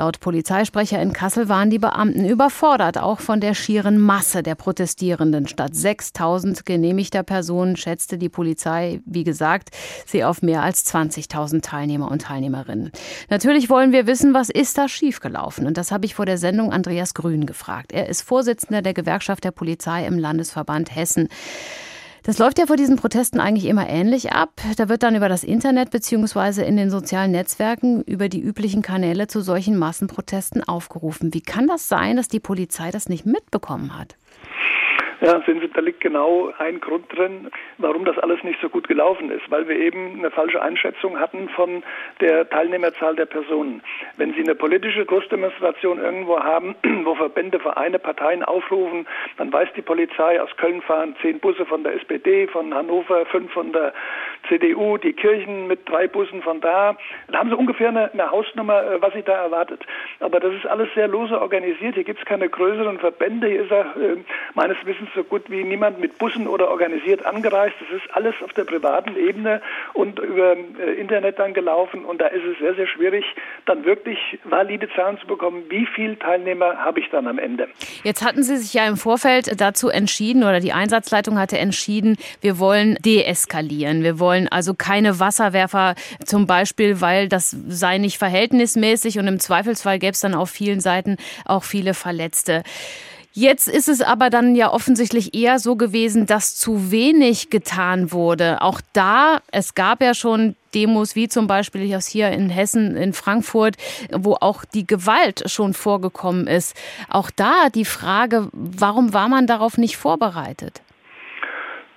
Laut 0.00 0.20
Polizeisprecher 0.20 1.00
in 1.02 1.12
Kassel 1.12 1.50
waren 1.50 1.68
die 1.68 1.78
Beamten 1.78 2.24
überfordert, 2.24 2.96
auch 2.96 3.20
von 3.20 3.38
der 3.38 3.52
schieren 3.52 3.98
Masse 3.98 4.42
der 4.42 4.54
Protestierenden. 4.54 5.46
Statt 5.46 5.76
6000 5.76 6.64
genehmigter 6.64 7.22
Personen 7.22 7.76
schätzte 7.76 8.16
die 8.16 8.30
Polizei, 8.30 9.02
wie 9.04 9.24
gesagt, 9.24 9.76
sie 10.06 10.24
auf 10.24 10.40
mehr 10.40 10.62
als 10.62 10.86
20.000 10.86 11.60
Teilnehmer 11.60 12.10
und 12.10 12.22
Teilnehmerinnen. 12.22 12.92
Natürlich 13.28 13.68
wollen 13.68 13.92
wir 13.92 14.06
wissen, 14.06 14.32
was 14.32 14.48
ist 14.48 14.78
da 14.78 14.88
schiefgelaufen? 14.88 15.66
Und 15.66 15.76
das 15.76 15.92
habe 15.92 16.06
ich 16.06 16.14
vor 16.14 16.24
der 16.24 16.38
Sendung 16.38 16.72
Andreas 16.72 17.12
Grün 17.12 17.44
gefragt. 17.44 17.92
Er 17.92 18.08
ist 18.08 18.22
Vorsitzender 18.22 18.80
der 18.80 18.94
Gewerkschaft 18.94 19.44
der 19.44 19.50
Polizei 19.50 20.06
im 20.06 20.18
Landesverband 20.18 20.96
Hessen. 20.96 21.19
Das 22.22 22.38
läuft 22.38 22.58
ja 22.58 22.66
vor 22.66 22.76
diesen 22.76 22.96
Protesten 22.96 23.40
eigentlich 23.40 23.64
immer 23.64 23.88
ähnlich 23.88 24.32
ab. 24.32 24.60
Da 24.76 24.88
wird 24.88 25.02
dann 25.02 25.16
über 25.16 25.28
das 25.28 25.42
Internet 25.42 25.90
beziehungsweise 25.90 26.62
in 26.62 26.76
den 26.76 26.90
sozialen 26.90 27.30
Netzwerken 27.30 28.02
über 28.02 28.28
die 28.28 28.40
üblichen 28.40 28.82
Kanäle 28.82 29.26
zu 29.26 29.40
solchen 29.40 29.78
Massenprotesten 29.78 30.62
aufgerufen. 30.62 31.32
Wie 31.32 31.40
kann 31.40 31.66
das 31.66 31.88
sein, 31.88 32.16
dass 32.16 32.28
die 32.28 32.40
Polizei 32.40 32.90
das 32.90 33.08
nicht 33.08 33.24
mitbekommen 33.24 33.98
hat? 33.98 34.16
Ja, 35.30 35.40
sehen 35.44 35.60
Sie, 35.60 35.68
da 35.68 35.80
liegt 35.80 36.00
genau 36.00 36.50
ein 36.58 36.80
Grund 36.80 37.04
drin, 37.14 37.50
warum 37.76 38.06
das 38.06 38.18
alles 38.18 38.42
nicht 38.42 38.58
so 38.62 38.70
gut 38.70 38.88
gelaufen 38.88 39.30
ist, 39.30 39.50
weil 39.50 39.68
wir 39.68 39.76
eben 39.76 40.18
eine 40.18 40.30
falsche 40.30 40.62
Einschätzung 40.62 41.20
hatten 41.20 41.50
von 41.50 41.82
der 42.20 42.48
Teilnehmerzahl 42.48 43.14
der 43.16 43.26
Personen. 43.26 43.82
Wenn 44.16 44.32
Sie 44.32 44.40
eine 44.40 44.54
politische 44.54 45.04
Großdemonstration 45.04 45.98
irgendwo 46.00 46.40
haben, 46.40 46.74
wo 47.04 47.14
Verbände, 47.14 47.60
Vereine, 47.60 47.98
Parteien 47.98 48.42
aufrufen, 48.42 49.06
dann 49.36 49.52
weiß 49.52 49.68
die 49.76 49.82
Polizei, 49.82 50.40
aus 50.40 50.56
Köln 50.56 50.80
fahren 50.80 51.14
zehn 51.20 51.38
Busse 51.38 51.66
von 51.66 51.84
der 51.84 51.96
SPD, 51.96 52.46
von 52.46 52.72
Hannover 52.72 53.26
fünf 53.26 53.52
von 53.52 53.72
der 53.72 53.92
CDU, 54.48 54.96
die 54.96 55.12
Kirchen 55.12 55.66
mit 55.66 55.86
drei 55.86 56.08
Bussen 56.08 56.40
von 56.42 56.62
da. 56.62 56.96
Dann 57.26 57.36
haben 57.36 57.50
Sie 57.50 57.56
ungefähr 57.56 57.88
eine, 57.88 58.10
eine 58.12 58.30
Hausnummer, 58.30 58.82
äh, 58.84 59.02
was 59.02 59.12
Sie 59.12 59.22
da 59.22 59.34
erwartet. 59.34 59.84
Aber 60.20 60.40
das 60.40 60.54
ist 60.54 60.66
alles 60.66 60.88
sehr 60.94 61.08
lose 61.08 61.38
organisiert. 61.38 61.94
Hier 61.94 62.04
gibt 62.04 62.20
es 62.20 62.24
keine 62.24 62.48
größeren 62.48 62.98
Verbände. 62.98 63.48
Hier 63.48 63.64
ist 63.64 63.70
er 63.70 63.96
äh, 63.96 64.16
meines 64.54 64.78
Wissens 64.86 65.09
so 65.14 65.24
gut 65.24 65.50
wie 65.50 65.64
niemand 65.64 66.00
mit 66.00 66.18
Bussen 66.18 66.46
oder 66.46 66.70
organisiert 66.70 67.24
angereist. 67.24 67.74
Das 67.80 68.00
ist 68.00 68.14
alles 68.14 68.34
auf 68.42 68.52
der 68.52 68.64
privaten 68.64 69.16
Ebene 69.16 69.60
und 69.94 70.18
über 70.18 70.56
äh, 70.56 70.94
Internet 71.00 71.38
dann 71.38 71.54
gelaufen. 71.54 72.04
Und 72.04 72.20
da 72.20 72.26
ist 72.26 72.44
es 72.44 72.58
sehr, 72.58 72.74
sehr 72.74 72.86
schwierig, 72.86 73.24
dann 73.66 73.84
wirklich 73.84 74.18
valide 74.44 74.88
Zahlen 74.94 75.18
zu 75.18 75.26
bekommen. 75.26 75.64
Wie 75.68 75.86
viele 75.86 76.18
Teilnehmer 76.18 76.76
habe 76.76 77.00
ich 77.00 77.08
dann 77.10 77.26
am 77.26 77.38
Ende? 77.38 77.68
Jetzt 78.04 78.24
hatten 78.24 78.42
Sie 78.42 78.56
sich 78.56 78.74
ja 78.74 78.86
im 78.86 78.96
Vorfeld 78.96 79.60
dazu 79.60 79.88
entschieden 79.88 80.42
oder 80.42 80.60
die 80.60 80.72
Einsatzleitung 80.72 81.38
hatte 81.38 81.58
entschieden, 81.58 82.16
wir 82.40 82.58
wollen 82.58 82.96
deeskalieren. 83.04 84.02
Wir 84.02 84.18
wollen 84.18 84.48
also 84.48 84.74
keine 84.74 85.20
Wasserwerfer 85.20 85.94
zum 86.24 86.46
Beispiel, 86.46 87.00
weil 87.00 87.28
das 87.28 87.50
sei 87.50 87.98
nicht 87.98 88.18
verhältnismäßig 88.18 89.18
und 89.18 89.26
im 89.26 89.40
Zweifelsfall 89.40 89.98
gäbe 89.98 90.12
es 90.12 90.20
dann 90.20 90.34
auf 90.34 90.50
vielen 90.50 90.80
Seiten 90.80 91.16
auch 91.44 91.64
viele 91.64 91.94
Verletzte. 91.94 92.62
Jetzt 93.32 93.68
ist 93.68 93.88
es 93.88 94.02
aber 94.02 94.28
dann 94.28 94.56
ja 94.56 94.72
offensichtlich 94.72 95.34
eher 95.34 95.60
so 95.60 95.76
gewesen, 95.76 96.26
dass 96.26 96.56
zu 96.56 96.90
wenig 96.90 97.48
getan 97.48 98.10
wurde. 98.10 98.60
Auch 98.60 98.80
da, 98.92 99.38
es 99.52 99.76
gab 99.76 100.02
ja 100.02 100.14
schon 100.14 100.56
Demos 100.74 101.14
wie 101.14 101.28
zum 101.28 101.46
Beispiel 101.46 101.82
hier 101.82 102.30
in 102.30 102.50
Hessen, 102.50 102.96
in 102.96 103.12
Frankfurt, 103.12 103.76
wo 104.12 104.34
auch 104.40 104.64
die 104.64 104.86
Gewalt 104.86 105.44
schon 105.48 105.74
vorgekommen 105.74 106.48
ist. 106.48 106.76
Auch 107.08 107.30
da 107.30 107.68
die 107.72 107.84
Frage, 107.84 108.48
warum 108.52 109.14
war 109.14 109.28
man 109.28 109.46
darauf 109.46 109.78
nicht 109.78 109.96
vorbereitet? 109.96 110.82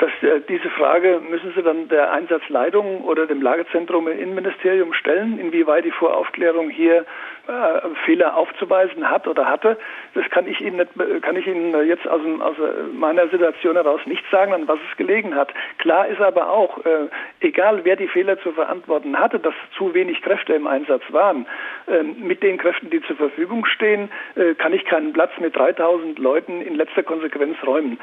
Das, 0.04 0.12
äh, 0.22 0.42
diese 0.50 0.70
Frage 0.72 1.22
müssen 1.30 1.54
Sie 1.56 1.64
dann 1.64 1.88
der 1.88 2.12
Einsatzleitung 2.12 3.06
oder 3.06 3.26
dem 3.26 3.42
Lagezentrum 3.42 4.08
im 4.08 4.20
Innenministerium 4.20 4.94
stellen, 4.94 5.40
inwieweit 5.40 5.86
die 5.86 5.92
Voraufklärung 5.92 6.70
hier 6.70 7.06
äh, 7.48 7.90
Fehler 8.06 8.38
aufzuweisen 8.38 9.10
hat 9.10 9.28
oder 9.28 9.46
hatte. 9.46 9.78
Das 10.14 10.24
kann 10.30 10.48
ich 10.48 10.62
Ihnen, 10.62 10.78
nicht, 10.78 10.92
kann 11.22 11.36
ich 11.36 11.46
Ihnen 11.46 11.88
jetzt 11.88 12.08
aus, 12.08 12.22
aus 12.40 12.56
meiner 12.94 13.28
Situation 13.28 13.76
heraus 13.76 14.02
nicht 14.06 14.24
sagen, 14.32 14.54
an 14.54 14.68
was 14.68 14.80
es 14.90 14.98
gelegen 14.98 15.36
hat. 15.36 15.54
Klar 15.80 16.08
ist 16.08 16.22
aber 16.22 16.50
auch, 16.50 16.78
äh, 16.86 17.10
egal 17.42 17.82
wer 17.84 17.96
die 17.96 18.08
Fehler 18.08 18.40
zu 18.40 18.52
verantworten 18.54 19.20
hatte, 19.20 19.40
dass 19.40 19.54
zu 19.78 19.94
wenig 19.94 20.22
Kräfte 20.22 20.54
im 20.54 20.68
Einsatz 20.68 21.04
waren. 21.10 21.46
Äh, 21.88 22.04
mit 22.04 22.44
den 22.44 22.58
Kräften, 22.58 22.90
die 22.90 23.02
zur 23.02 23.18
Verfügung 23.18 23.66
stehen, 23.66 24.10
äh, 24.36 24.54
kann 24.54 24.74
ich 24.74 24.86
keinen 24.86 25.12
Platz 25.14 25.32
mit 25.40 25.56
3000 25.56 26.20
Leuten 26.20 26.62
in 26.62 26.76
letzter 26.76 27.04
Konsequenz 27.04 27.58
räumen. 27.66 28.00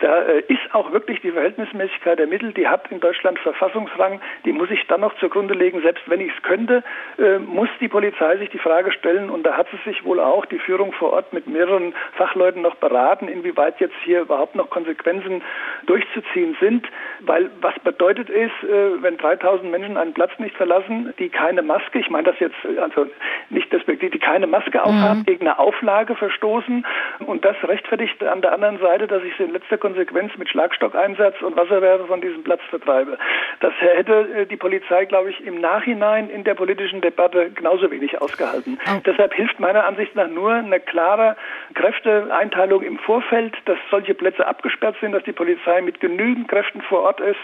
Da 0.00 0.22
äh, 0.22 0.40
ist 0.48 0.74
auch 0.74 0.92
wirklich 0.92 1.20
die 1.20 1.30
Verhältnismäßigkeit 1.30 2.18
der 2.18 2.26
Mittel, 2.26 2.52
die 2.52 2.66
hat 2.66 2.90
in 2.90 3.00
Deutschland 3.00 3.38
Verfassungsrang, 3.38 4.20
die 4.44 4.52
muss 4.52 4.70
ich 4.70 4.86
dann 4.86 5.00
noch 5.00 5.16
zugrunde 5.18 5.54
legen. 5.54 5.80
Selbst 5.82 6.08
wenn 6.08 6.20
ich 6.20 6.32
es 6.36 6.42
könnte, 6.42 6.82
äh, 7.18 7.38
muss 7.38 7.68
die 7.80 7.88
Polizei 7.88 8.36
sich 8.36 8.50
die 8.50 8.58
Frage 8.58 8.83
stellen, 8.92 9.30
und 9.30 9.44
da 9.44 9.56
hat 9.56 9.66
sie 9.70 9.90
sich 9.90 10.04
wohl 10.04 10.20
auch 10.20 10.46
die 10.46 10.58
Führung 10.58 10.92
vor 10.92 11.12
Ort 11.12 11.32
mit 11.32 11.46
mehreren 11.46 11.94
Fachleuten 12.16 12.62
noch 12.62 12.76
beraten, 12.76 13.28
inwieweit 13.28 13.80
jetzt 13.80 13.94
hier 14.04 14.20
überhaupt 14.20 14.54
noch 14.54 14.70
Konsequenzen 14.70 15.42
durchzuziehen 15.86 16.56
sind. 16.60 16.86
Weil 17.20 17.50
was 17.60 17.74
bedeutet 17.80 18.30
ist, 18.30 18.52
äh, 18.62 19.02
wenn 19.02 19.16
3000 19.16 19.70
Menschen 19.70 19.96
einen 19.96 20.14
Platz 20.14 20.32
nicht 20.38 20.56
verlassen, 20.56 21.12
die 21.18 21.28
keine 21.28 21.62
Maske, 21.62 21.98
ich 21.98 22.10
meine 22.10 22.30
das 22.30 22.40
jetzt 22.40 22.56
also 22.80 23.06
nicht 23.50 23.72
despektiv, 23.72 24.10
die 24.10 24.18
keine 24.18 24.46
Maske 24.46 24.82
aufhaben, 24.82 25.20
mhm. 25.20 25.24
gegen 25.26 25.46
eine 25.46 25.58
Auflage 25.58 26.14
verstoßen 26.14 26.86
und 27.26 27.44
das 27.44 27.56
rechtfertigt 27.64 28.22
an 28.22 28.42
der 28.42 28.52
anderen 28.52 28.78
Seite, 28.78 29.06
dass 29.06 29.22
ich 29.22 29.34
sie 29.36 29.44
in 29.44 29.52
letzter 29.52 29.78
Konsequenz 29.78 30.36
mit 30.36 30.48
Schlagstockeinsatz 30.48 31.40
und 31.42 31.56
Wasserwerfer 31.56 32.06
von 32.06 32.20
diesem 32.20 32.42
Platz 32.42 32.60
vertreibe. 32.70 33.18
Das 33.60 33.72
hätte 33.78 34.28
äh, 34.34 34.46
die 34.46 34.56
Polizei, 34.56 35.04
glaube 35.04 35.30
ich, 35.30 35.44
im 35.46 35.60
Nachhinein 35.60 36.30
in 36.30 36.44
der 36.44 36.54
politischen 36.54 37.00
Debatte 37.00 37.50
genauso 37.50 37.90
wenig 37.90 38.20
ausgehalten. 38.20 38.73
Oh. 38.86 39.00
Deshalb 39.04 39.34
hilft 39.34 39.60
meiner 39.60 39.86
Ansicht 39.86 40.14
nach 40.14 40.28
nur 40.28 40.52
eine 40.52 40.80
klare 40.80 41.36
Kräfteeinteilung 41.74 42.82
im 42.82 42.98
Vorfeld, 42.98 43.54
dass 43.66 43.78
solche 43.90 44.14
Plätze 44.14 44.46
abgesperrt 44.46 44.96
sind, 45.00 45.12
dass 45.12 45.24
die 45.24 45.32
Polizei 45.32 45.80
mit 45.82 46.00
genügend 46.00 46.48
Kräften 46.48 46.82
vor 46.82 47.02
Ort 47.02 47.20
ist, 47.20 47.40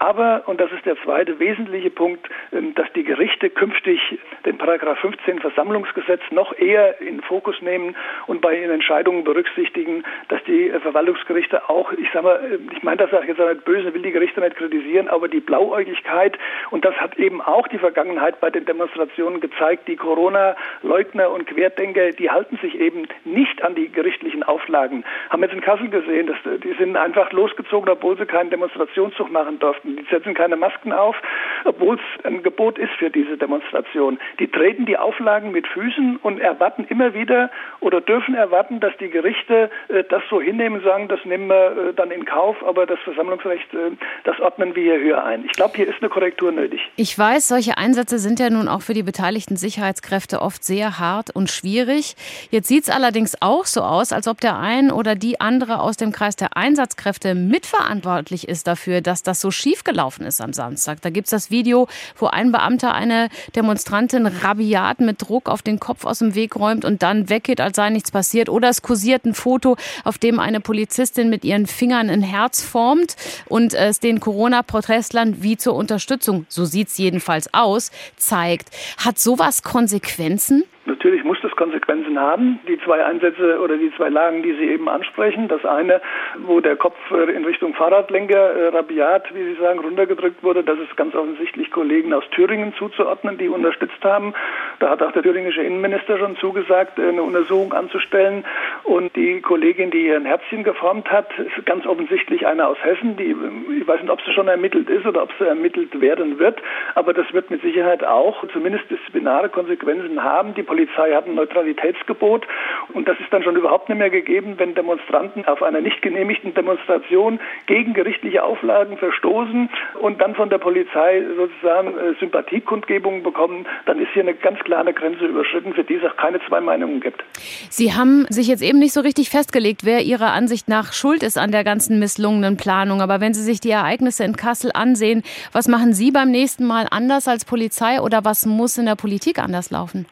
aber, 0.00 0.44
und 0.46 0.58
das 0.58 0.72
ist 0.72 0.86
der 0.86 0.96
zweite 1.02 1.38
wesentliche 1.38 1.90
Punkt, 1.90 2.26
ähm, 2.52 2.74
dass 2.74 2.90
die 2.94 3.04
Gerichte 3.04 3.50
künftig 3.50 4.00
den 4.46 4.56
Paragraph 4.56 4.98
15 4.98 5.40
Versammlungsgesetz 5.40 6.22
noch 6.30 6.56
eher 6.58 6.98
in 7.02 7.20
Fokus 7.20 7.60
nehmen 7.60 7.94
und 8.26 8.40
bei 8.40 8.58
ihren 8.58 8.70
Entscheidungen 8.70 9.24
berücksichtigen, 9.24 10.02
dass 10.28 10.42
die 10.44 10.70
äh, 10.70 10.80
Verwaltungsgerichte 10.80 11.68
auch, 11.68 11.92
ich 11.92 12.10
sage 12.14 12.24
mal, 12.24 12.36
äh, 12.36 12.58
ich 12.74 12.82
meine 12.82 12.96
das 12.96 13.12
auch 13.12 13.22
jetzt 13.22 13.38
nicht 13.38 13.64
böse, 13.66 13.92
will 13.92 14.00
die 14.00 14.10
Gerichte 14.10 14.40
nicht 14.40 14.56
kritisieren, 14.56 15.06
aber 15.08 15.28
die 15.28 15.40
Blauäugigkeit, 15.40 16.38
und 16.70 16.86
das 16.86 16.94
hat 16.94 17.18
eben 17.18 17.42
auch 17.42 17.68
die 17.68 17.78
Vergangenheit 17.78 18.40
bei 18.40 18.48
den 18.48 18.64
Demonstrationen 18.64 19.40
gezeigt, 19.40 19.86
die 19.86 19.96
Corona-Leugner 19.96 21.30
und 21.30 21.46
Querdenker, 21.46 22.12
die 22.12 22.30
halten 22.30 22.58
sich 22.62 22.80
eben 22.80 23.06
nicht 23.26 23.62
an 23.62 23.74
die 23.74 23.92
gerichtlichen 23.92 24.44
Auflagen. 24.44 25.04
Haben 25.28 25.42
wir 25.42 25.48
jetzt 25.48 25.56
in 25.56 25.60
Kassel 25.60 25.90
gesehen, 25.90 26.26
dass, 26.26 26.38
äh, 26.50 26.58
die 26.58 26.72
sind 26.78 26.96
einfach 26.96 27.32
losgezogen, 27.32 27.90
obwohl 27.90 28.16
sie 28.16 28.24
keinen 28.24 28.48
Demonstrationszug 28.48 29.30
machen 29.30 29.58
durften. 29.58 29.89
Die 29.96 30.06
setzen 30.10 30.34
keine 30.34 30.56
Masken 30.56 30.92
auf, 30.92 31.16
obwohl 31.64 31.96
es 31.96 32.24
ein 32.24 32.42
Gebot 32.42 32.78
ist 32.78 32.92
für 32.98 33.10
diese 33.10 33.36
Demonstration. 33.36 34.18
Die 34.38 34.48
treten 34.48 34.86
die 34.86 34.96
Auflagen 34.96 35.52
mit 35.52 35.66
Füßen 35.66 36.16
und 36.22 36.40
erwarten 36.40 36.84
immer 36.88 37.14
wieder 37.14 37.50
oder 37.80 38.00
dürfen 38.00 38.34
erwarten, 38.34 38.80
dass 38.80 38.96
die 38.98 39.08
Gerichte 39.08 39.70
äh, 39.88 40.04
das 40.08 40.22
so 40.30 40.40
hinnehmen 40.40 40.82
sagen, 40.82 41.08
das 41.08 41.24
nehmen 41.24 41.48
wir 41.48 41.90
äh, 41.90 41.94
dann 41.94 42.10
in 42.10 42.24
Kauf, 42.24 42.56
aber 42.64 42.86
das 42.86 42.98
Versammlungsrecht, 43.00 43.72
äh, 43.74 43.92
das 44.24 44.38
ordnen 44.40 44.74
wir 44.74 44.82
hier 44.82 45.00
höher 45.00 45.24
ein. 45.24 45.44
Ich 45.44 45.52
glaube, 45.52 45.76
hier 45.76 45.88
ist 45.88 46.00
eine 46.00 46.08
Korrektur 46.08 46.52
nötig. 46.52 46.80
Ich 46.96 47.18
weiß, 47.18 47.48
solche 47.48 47.78
Einsätze 47.78 48.18
sind 48.18 48.40
ja 48.40 48.50
nun 48.50 48.68
auch 48.68 48.82
für 48.82 48.94
die 48.94 49.02
beteiligten 49.02 49.56
Sicherheitskräfte 49.56 50.40
oft 50.40 50.64
sehr 50.64 50.98
hart 50.98 51.30
und 51.34 51.50
schwierig. 51.50 52.14
Jetzt 52.50 52.68
sieht 52.68 52.84
es 52.84 52.90
allerdings 52.90 53.36
auch 53.40 53.64
so 53.64 53.82
aus, 53.82 54.12
als 54.12 54.28
ob 54.28 54.40
der 54.40 54.58
ein 54.58 54.90
oder 54.90 55.14
die 55.14 55.40
andere 55.40 55.80
aus 55.80 55.96
dem 55.96 56.12
Kreis 56.12 56.36
der 56.36 56.56
Einsatzkräfte 56.56 57.34
mitverantwortlich 57.34 58.48
ist 58.48 58.66
dafür, 58.66 59.00
dass 59.00 59.22
das 59.22 59.40
so 59.40 59.50
schief 59.50 59.79
schiefgelaufen 59.80 60.26
ist 60.26 60.40
am 60.40 60.52
Samstag. 60.52 61.00
Da 61.02 61.10
gibt 61.10 61.26
es 61.26 61.30
das 61.30 61.50
Video, 61.50 61.88
wo 62.16 62.26
ein 62.26 62.52
Beamter 62.52 62.94
eine 62.94 63.28
Demonstrantin 63.56 64.26
rabiat 64.26 65.00
mit 65.00 65.22
Druck 65.22 65.48
auf 65.48 65.62
den 65.62 65.80
Kopf 65.80 66.04
aus 66.04 66.18
dem 66.18 66.34
Weg 66.34 66.56
räumt 66.56 66.84
und 66.84 67.02
dann 67.02 67.30
weggeht, 67.30 67.60
als 67.60 67.76
sei 67.76 67.90
nichts 67.90 68.10
passiert. 68.10 68.48
Oder 68.48 68.68
es 68.68 68.82
kursiert 68.82 69.24
ein 69.24 69.34
Foto, 69.34 69.76
auf 70.04 70.18
dem 70.18 70.38
eine 70.38 70.60
Polizistin 70.60 71.30
mit 71.30 71.44
ihren 71.44 71.66
Fingern 71.66 72.10
ein 72.10 72.22
Herz 72.22 72.62
formt 72.62 73.16
und 73.48 73.72
es 73.74 74.00
den 74.00 74.20
Corona-Protestlern 74.20 75.42
wie 75.42 75.56
zur 75.56 75.74
Unterstützung, 75.74 76.46
so 76.48 76.64
sieht 76.64 76.88
es 76.88 76.98
jedenfalls 76.98 77.52
aus, 77.54 77.90
zeigt. 78.16 78.70
Hat 78.98 79.18
sowas 79.18 79.62
Konsequenzen? 79.62 80.64
Natürlich 80.84 81.24
muss 81.24 81.38
Konsequenzen 81.60 82.18
haben. 82.18 82.58
Die 82.66 82.78
zwei 82.80 83.04
Einsätze 83.04 83.60
oder 83.60 83.76
die 83.76 83.92
zwei 83.94 84.08
Lagen, 84.08 84.42
die 84.42 84.54
Sie 84.54 84.64
eben 84.64 84.88
ansprechen. 84.88 85.46
Das 85.46 85.62
eine, 85.66 86.00
wo 86.38 86.60
der 86.60 86.74
Kopf 86.74 86.96
äh, 87.10 87.30
in 87.32 87.44
Richtung 87.44 87.74
Fahrradlenker 87.74 88.54
äh, 88.54 88.68
rabiat, 88.68 89.34
wie 89.34 89.44
Sie 89.44 89.60
sagen, 89.60 89.78
runtergedrückt 89.80 90.42
wurde, 90.42 90.64
das 90.64 90.78
ist 90.78 90.96
ganz 90.96 91.14
offensichtlich 91.14 91.70
Kollegen 91.70 92.14
aus 92.14 92.24
Thüringen 92.30 92.72
zuzuordnen, 92.78 93.36
die 93.36 93.50
unterstützt 93.50 94.02
haben. 94.02 94.32
Da 94.78 94.88
hat 94.88 95.02
auch 95.02 95.12
der 95.12 95.22
thüringische 95.22 95.62
Innenminister 95.62 96.16
schon 96.16 96.34
zugesagt, 96.38 96.98
äh, 96.98 97.08
eine 97.08 97.22
Untersuchung 97.22 97.74
anzustellen. 97.74 98.46
Und 98.84 99.14
die 99.14 99.42
Kollegin, 99.42 99.90
die 99.90 100.00
hier 100.00 100.16
ein 100.16 100.24
Herzchen 100.24 100.64
geformt 100.64 101.12
hat, 101.12 101.28
ist 101.38 101.66
ganz 101.66 101.84
offensichtlich 101.84 102.46
eine 102.46 102.66
aus 102.66 102.78
Hessen. 102.82 103.18
Die, 103.18 103.36
ich 103.78 103.86
weiß 103.86 104.00
nicht, 104.00 104.10
ob 104.10 104.22
sie 104.22 104.32
schon 104.32 104.48
ermittelt 104.48 104.88
ist 104.88 105.04
oder 105.04 105.24
ob 105.24 105.30
sie 105.38 105.46
ermittelt 105.46 106.00
werden 106.00 106.38
wird. 106.38 106.62
Aber 106.94 107.12
das 107.12 107.30
wird 107.34 107.50
mit 107.50 107.60
Sicherheit 107.60 108.02
auch 108.02 108.46
zumindest 108.48 108.90
disziplinare 108.90 109.50
Konsequenzen 109.50 110.24
haben. 110.24 110.54
Die 110.54 110.62
Polizei 110.62 111.12
hat 111.12 111.26
ein 111.26 111.34
Neutralitätsgebot 111.50 112.46
und 112.92 113.08
das 113.08 113.18
ist 113.20 113.32
dann 113.32 113.42
schon 113.42 113.56
überhaupt 113.56 113.88
nicht 113.88 113.98
mehr 113.98 114.10
gegeben, 114.10 114.54
wenn 114.58 114.74
Demonstranten 114.74 115.44
auf 115.46 115.62
einer 115.62 115.80
nicht 115.80 116.02
genehmigten 116.02 116.54
Demonstration 116.54 117.40
gegen 117.66 117.94
gerichtliche 117.94 118.42
Auflagen 118.42 118.96
verstoßen 118.96 119.68
und 120.00 120.20
dann 120.20 120.34
von 120.34 120.50
der 120.50 120.58
Polizei 120.58 121.22
sozusagen 121.36 121.96
äh, 121.96 122.14
Sympathiekundgebungen 122.18 123.22
bekommen, 123.22 123.66
dann 123.86 124.00
ist 124.00 124.08
hier 124.12 124.22
eine 124.22 124.34
ganz 124.34 124.58
klare 124.60 124.92
Grenze 124.92 125.26
überschritten, 125.26 125.74
für 125.74 125.84
die 125.84 125.94
es 125.94 126.04
auch 126.04 126.16
keine 126.16 126.40
zwei 126.48 126.60
Meinungen 126.60 127.00
gibt. 127.00 127.22
Sie 127.68 127.92
haben 127.92 128.26
sich 128.28 128.48
jetzt 128.48 128.62
eben 128.62 128.78
nicht 128.78 128.92
so 128.92 129.00
richtig 129.00 129.30
festgelegt, 129.30 129.84
wer 129.84 130.02
Ihrer 130.02 130.32
Ansicht 130.32 130.68
nach 130.68 130.92
schuld 130.92 131.22
ist 131.22 131.38
an 131.38 131.52
der 131.52 131.64
ganzen 131.64 131.98
misslungenen 131.98 132.56
Planung. 132.56 133.00
Aber 133.00 133.20
wenn 133.20 133.34
Sie 133.34 133.42
sich 133.42 133.60
die 133.60 133.70
Ereignisse 133.70 134.24
in 134.24 134.36
Kassel 134.36 134.70
ansehen, 134.74 135.22
was 135.52 135.68
machen 135.68 135.92
Sie 135.92 136.10
beim 136.10 136.30
nächsten 136.30 136.66
Mal 136.66 136.86
anders 136.90 137.28
als 137.28 137.44
Polizei 137.44 138.00
oder 138.00 138.24
was 138.24 138.46
muss 138.46 138.78
in 138.78 138.86
der 138.86 138.96
Politik 138.96 139.38
anders 139.38 139.70
laufen? 139.70 140.06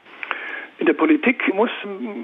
In 0.78 0.86
der 0.86 0.92
Politik 0.92 1.52
muss 1.54 1.70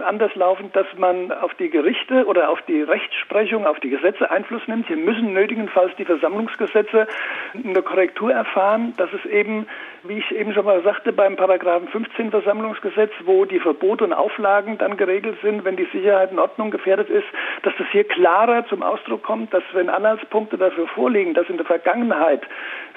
anders 0.07 0.33
laufen, 0.37 0.71
dass 0.73 0.87
man 0.97 1.33
auf 1.33 1.53
die 1.55 1.71
Gerichte 1.71 2.25
oder 2.25 2.51
auf 2.51 2.63
die 2.63 2.83
Rechtsprechung, 2.83 3.67
auf 3.67 3.81
die 3.81 3.91
Gesetze 3.91 4.31
Einfluss 4.31 4.63
nimmt. 4.69 4.87
Hier 4.87 4.97
müssen 4.97 5.33
nötigenfalls 5.33 5.95
die 5.97 6.05
Versammlungsgesetze 6.05 7.09
eine 7.53 7.83
Korrektur 7.83 8.33
erfahren, 8.33 8.95
dass 8.97 9.13
es 9.13 9.29
eben, 9.29 9.67
wie 10.07 10.19
ich 10.19 10.31
eben 10.33 10.53
schon 10.53 10.67
mal 10.67 10.83
sagte, 10.83 11.13
beim 11.13 11.37
Paragraphen 11.37 11.89
15 11.89 12.31
Versammlungsgesetz, 12.31 13.11
wo 13.25 13.45
die 13.47 13.59
Verbote 13.59 14.05
und 14.05 14.13
Auflagen 14.13 14.77
dann 14.77 14.97
geregelt 14.97 15.39
sind, 15.43 15.65
wenn 15.65 15.77
die 15.77 15.89
Sicherheit 15.93 16.31
in 16.31 16.39
Ordnung 16.39 16.71
gefährdet 16.71 17.09
ist, 17.09 17.27
dass 17.63 17.73
das 17.79 17.87
hier 17.91 18.05
klarer 18.05 18.67
zum 18.69 18.83
Ausdruck 18.83 19.23
kommt, 19.23 19.55
dass 19.55 19.63
wenn 19.73 19.89
Anhaltspunkte 19.89 20.59
dafür 20.59 20.87
vorliegen, 20.89 21.33
dass 21.33 21.49
in 21.49 21.57
der 21.57 21.65
Vergangenheit 21.67 22.43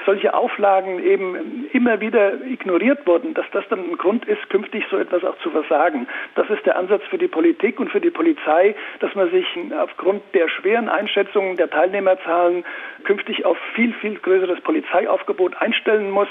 solche 0.05 0.33
Auflagen 0.33 0.99
eben 1.03 1.69
immer 1.71 1.99
wieder 2.01 2.41
ignoriert 2.45 3.07
wurden, 3.07 3.33
dass 3.33 3.45
das 3.51 3.63
dann 3.69 3.91
ein 3.91 3.97
Grund 3.97 4.25
ist, 4.25 4.49
künftig 4.49 4.85
so 4.91 4.97
etwas 4.97 5.23
auch 5.23 5.37
zu 5.39 5.49
versagen. 5.49 6.07
Das 6.35 6.49
ist 6.49 6.65
der 6.65 6.77
Ansatz 6.77 7.03
für 7.09 7.17
die 7.17 7.27
Politik 7.27 7.79
und 7.79 7.89
für 7.89 8.01
die 8.01 8.09
Polizei, 8.09 8.75
dass 8.99 9.15
man 9.15 9.31
sich 9.31 9.45
aufgrund 9.79 10.23
der 10.33 10.49
schweren 10.49 10.89
Einschätzungen 10.89 11.55
der 11.55 11.69
Teilnehmerzahlen 11.69 12.65
künftig 13.05 13.45
auf 13.45 13.57
viel, 13.75 13.93
viel 13.93 14.19
größeres 14.19 14.61
Polizeiaufgebot 14.61 15.59
einstellen 15.61 16.11
muss, 16.11 16.29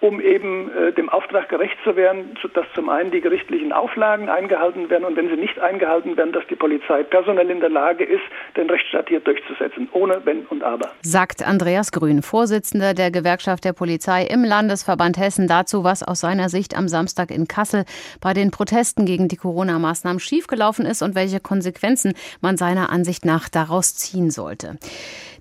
um 0.00 0.20
eben 0.20 0.70
äh, 0.70 0.92
dem 0.92 1.08
Auftrag 1.08 1.48
gerecht 1.48 1.76
zu 1.84 1.96
werden, 1.96 2.36
dass 2.54 2.66
zum 2.74 2.88
einen 2.88 3.10
die 3.10 3.20
gerichtlichen 3.20 3.72
Auflagen 3.72 4.28
eingehalten 4.28 4.90
werden 4.90 5.04
und 5.04 5.16
wenn 5.16 5.28
sie 5.28 5.36
nicht 5.36 5.58
eingehalten 5.58 6.16
werden, 6.16 6.32
dass 6.32 6.46
die 6.48 6.56
Polizei 6.56 7.02
personell 7.02 7.50
in 7.50 7.60
der 7.60 7.70
Lage 7.70 8.04
ist, 8.04 8.22
den 8.56 8.68
Rechtsstaat 8.68 9.08
hier 9.08 9.20
durchzusetzen, 9.20 9.88
ohne 9.92 10.20
Wenn 10.24 10.46
und 10.46 10.62
Aber. 10.62 10.90
Sagt 11.02 11.46
Andreas 11.46 11.92
Grün, 11.92 12.22
Vorsitzender 12.22 12.94
der 12.94 13.10
Gewerkschaft 13.10 13.64
der 13.64 13.72
Polizei 13.72 14.24
im 14.24 14.44
Landesverband 14.44 15.18
Hessen, 15.18 15.48
dazu, 15.48 15.84
was 15.84 16.02
aus 16.02 16.20
seiner 16.20 16.48
Sicht 16.48 16.76
am 16.76 16.88
Samstag 16.88 17.30
in 17.30 17.48
Kassel 17.48 17.84
bei 18.20 18.32
den 18.32 18.50
Protesten 18.50 19.06
gegen 19.06 19.28
die 19.28 19.36
Corona-Maßnahmen 19.36 20.20
schiefgelaufen 20.20 20.84
ist 20.84 21.02
und 21.02 21.14
welche 21.14 21.40
Konsequenzen 21.40 22.14
man 22.40 22.56
seiner 22.56 22.90
Ansicht 22.90 23.24
nach 23.24 23.48
daraus 23.48 23.94
ziehen 23.94 24.30
sollte. 24.30 24.78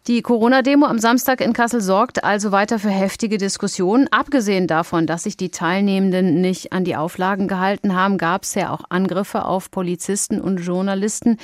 Die 0.07 0.21
Corona-Demo 0.21 0.85
am 0.85 0.99
Samstag 0.99 1.41
in 1.41 1.51
Kassel 1.51 1.81
sorgt 1.81 2.23
also 2.23 2.51
weiter 2.51 2.77
für 2.77 2.91
heftige 2.91 3.39
Diskussionen. 3.39 4.07
Abgesehen 4.45 4.67
davon, 4.67 5.07
dass 5.07 5.23
sich 5.23 5.37
die 5.37 5.49
Teilnehmenden 5.49 6.39
nicht 6.39 6.71
an 6.71 6.83
die 6.83 6.95
Auflagen 6.95 7.47
gehalten 7.47 7.95
haben, 7.95 8.19
gab 8.19 8.43
es 8.43 8.53
ja 8.53 8.71
auch 8.71 8.83
Angriffe 8.89 9.43
auf 9.43 9.71
Polizisten 9.71 10.39
und 10.39 10.57
Journalisten. 10.57 11.37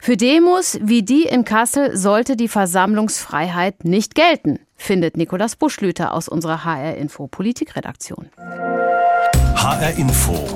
Für 0.00 0.16
Demos 0.16 0.78
wie 0.80 1.02
die 1.02 1.24
in 1.24 1.44
Kassel 1.44 1.94
sollte 1.98 2.36
die 2.36 2.48
Versammlungsfreiheit 2.48 3.84
nicht 3.84 4.14
gelten, 4.14 4.58
findet 4.74 5.18
Nikolaus 5.18 5.54
Buschlüter 5.54 6.14
aus 6.14 6.28
unserer 6.28 6.64
HR 6.64 6.96
Info 6.96 7.26
Politikredaktion. 7.26 8.30
HR 8.38 9.98
Info. 9.98 10.48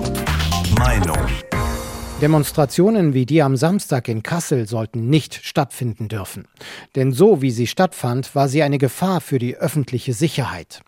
Meinung. 0.78 1.18
Demonstrationen 2.22 3.12
wie 3.12 3.26
die 3.26 3.42
am 3.42 3.58
Samstag 3.58 4.08
in 4.08 4.22
Kassel 4.22 4.66
sollten 4.66 5.10
nicht 5.10 5.34
stattfinden 5.34 6.08
dürfen. 6.08 6.48
Denn 6.96 7.12
so 7.12 7.42
wie 7.42 7.50
sie 7.50 7.66
stattfand, 7.66 8.34
war 8.34 8.48
sie 8.48 8.62
eine 8.62 8.78
Gefahr 8.78 9.20
für 9.20 9.38
die 9.38 9.56
öffentliche 9.56 10.14
Sicherheit. 10.14 10.80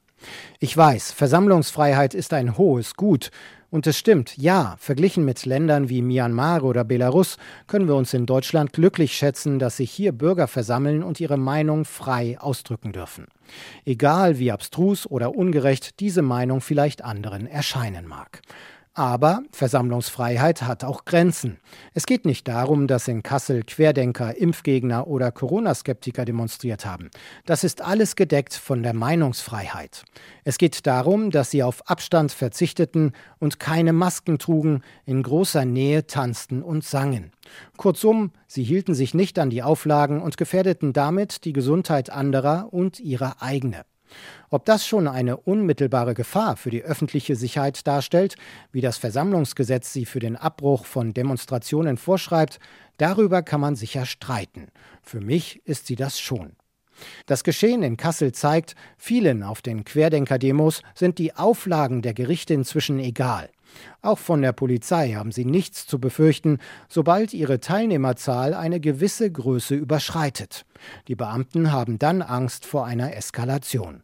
Ich 0.58 0.76
weiß, 0.76 1.12
Versammlungsfreiheit 1.12 2.14
ist 2.14 2.32
ein 2.32 2.56
hohes 2.56 2.94
Gut. 2.94 3.30
Und 3.68 3.86
es 3.86 3.98
stimmt, 3.98 4.38
ja, 4.38 4.76
verglichen 4.78 5.24
mit 5.24 5.44
Ländern 5.44 5.88
wie 5.88 6.00
Myanmar 6.00 6.62
oder 6.62 6.84
Belarus 6.84 7.36
können 7.66 7.88
wir 7.88 7.96
uns 7.96 8.14
in 8.14 8.24
Deutschland 8.24 8.72
glücklich 8.72 9.14
schätzen, 9.14 9.58
dass 9.58 9.78
sich 9.78 9.90
hier 9.90 10.12
Bürger 10.12 10.46
versammeln 10.46 11.02
und 11.02 11.20
ihre 11.20 11.36
Meinung 11.36 11.84
frei 11.84 12.38
ausdrücken 12.38 12.92
dürfen. 12.92 13.26
Egal 13.84 14.38
wie 14.38 14.52
abstrus 14.52 15.06
oder 15.06 15.34
ungerecht 15.34 15.98
diese 16.00 16.22
Meinung 16.22 16.60
vielleicht 16.60 17.04
anderen 17.04 17.46
erscheinen 17.46 18.06
mag. 18.06 18.40
Aber 18.96 19.42
Versammlungsfreiheit 19.52 20.62
hat 20.62 20.82
auch 20.82 21.04
Grenzen. 21.04 21.58
Es 21.92 22.06
geht 22.06 22.24
nicht 22.24 22.48
darum, 22.48 22.86
dass 22.86 23.08
in 23.08 23.22
Kassel 23.22 23.62
Querdenker, 23.62 24.34
Impfgegner 24.38 25.06
oder 25.06 25.30
Corona-Skeptiker 25.32 26.24
demonstriert 26.24 26.86
haben. 26.86 27.10
Das 27.44 27.62
ist 27.62 27.82
alles 27.82 28.16
gedeckt 28.16 28.54
von 28.54 28.82
der 28.82 28.94
Meinungsfreiheit. 28.94 30.04
Es 30.44 30.56
geht 30.56 30.86
darum, 30.86 31.30
dass 31.30 31.50
sie 31.50 31.62
auf 31.62 31.90
Abstand 31.90 32.32
verzichteten 32.32 33.12
und 33.38 33.60
keine 33.60 33.92
Masken 33.92 34.38
trugen, 34.38 34.80
in 35.04 35.22
großer 35.22 35.66
Nähe 35.66 36.06
tanzten 36.06 36.62
und 36.62 36.82
sangen. 36.82 37.32
Kurzum, 37.76 38.32
sie 38.46 38.64
hielten 38.64 38.94
sich 38.94 39.12
nicht 39.12 39.38
an 39.38 39.50
die 39.50 39.62
Auflagen 39.62 40.22
und 40.22 40.38
gefährdeten 40.38 40.94
damit 40.94 41.44
die 41.44 41.52
Gesundheit 41.52 42.08
anderer 42.08 42.72
und 42.72 42.98
ihre 42.98 43.42
eigene. 43.42 43.84
Ob 44.50 44.64
das 44.64 44.86
schon 44.86 45.08
eine 45.08 45.36
unmittelbare 45.36 46.14
Gefahr 46.14 46.56
für 46.56 46.70
die 46.70 46.82
öffentliche 46.82 47.36
Sicherheit 47.36 47.86
darstellt, 47.86 48.36
wie 48.72 48.80
das 48.80 48.98
Versammlungsgesetz 48.98 49.92
sie 49.92 50.04
für 50.04 50.20
den 50.20 50.36
Abbruch 50.36 50.86
von 50.86 51.14
Demonstrationen 51.14 51.96
vorschreibt, 51.96 52.58
darüber 52.96 53.42
kann 53.42 53.60
man 53.60 53.76
sicher 53.76 54.06
streiten. 54.06 54.68
Für 55.02 55.20
mich 55.20 55.60
ist 55.64 55.86
sie 55.86 55.96
das 55.96 56.20
schon. 56.20 56.56
Das 57.26 57.44
Geschehen 57.44 57.82
in 57.82 57.96
Kassel 57.96 58.32
zeigt, 58.32 58.74
vielen 58.96 59.42
auf 59.42 59.62
den 59.62 59.84
Querdenker-Demos 59.84 60.82
sind 60.94 61.18
die 61.18 61.34
Auflagen 61.34 62.02
der 62.02 62.14
Gerichte 62.14 62.54
inzwischen 62.54 62.98
egal. 62.98 63.50
Auch 64.02 64.18
von 64.18 64.42
der 64.42 64.52
Polizei 64.52 65.12
haben 65.12 65.32
sie 65.32 65.44
nichts 65.44 65.86
zu 65.86 65.98
befürchten, 65.98 66.58
sobald 66.88 67.34
ihre 67.34 67.60
Teilnehmerzahl 67.60 68.54
eine 68.54 68.80
gewisse 68.80 69.30
Größe 69.30 69.74
überschreitet. 69.74 70.64
Die 71.08 71.16
Beamten 71.16 71.72
haben 71.72 71.98
dann 71.98 72.22
Angst 72.22 72.66
vor 72.66 72.86
einer 72.86 73.16
Eskalation. 73.16 74.02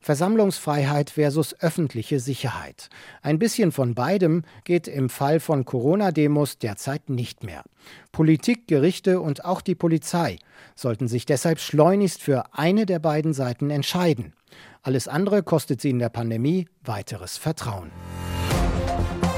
Versammlungsfreiheit 0.00 1.10
versus 1.10 1.54
öffentliche 1.60 2.20
Sicherheit. 2.20 2.88
Ein 3.20 3.38
bisschen 3.38 3.70
von 3.70 3.94
beidem 3.94 4.44
geht 4.64 4.88
im 4.88 5.10
Fall 5.10 5.40
von 5.40 5.66
Corona-Demos 5.66 6.58
derzeit 6.58 7.10
nicht 7.10 7.44
mehr. 7.44 7.62
Politik, 8.10 8.66
Gerichte 8.66 9.20
und 9.20 9.44
auch 9.44 9.60
die 9.60 9.74
Polizei 9.74 10.38
sollten 10.74 11.06
sich 11.06 11.26
deshalb 11.26 11.60
schleunigst 11.60 12.22
für 12.22 12.54
eine 12.54 12.86
der 12.86 12.98
beiden 12.98 13.34
Seiten 13.34 13.68
entscheiden. 13.68 14.32
Alles 14.82 15.06
andere 15.06 15.42
kostet 15.42 15.82
sie 15.82 15.90
in 15.90 15.98
der 15.98 16.08
Pandemie 16.08 16.66
weiteres 16.82 17.36
Vertrauen. 17.36 17.90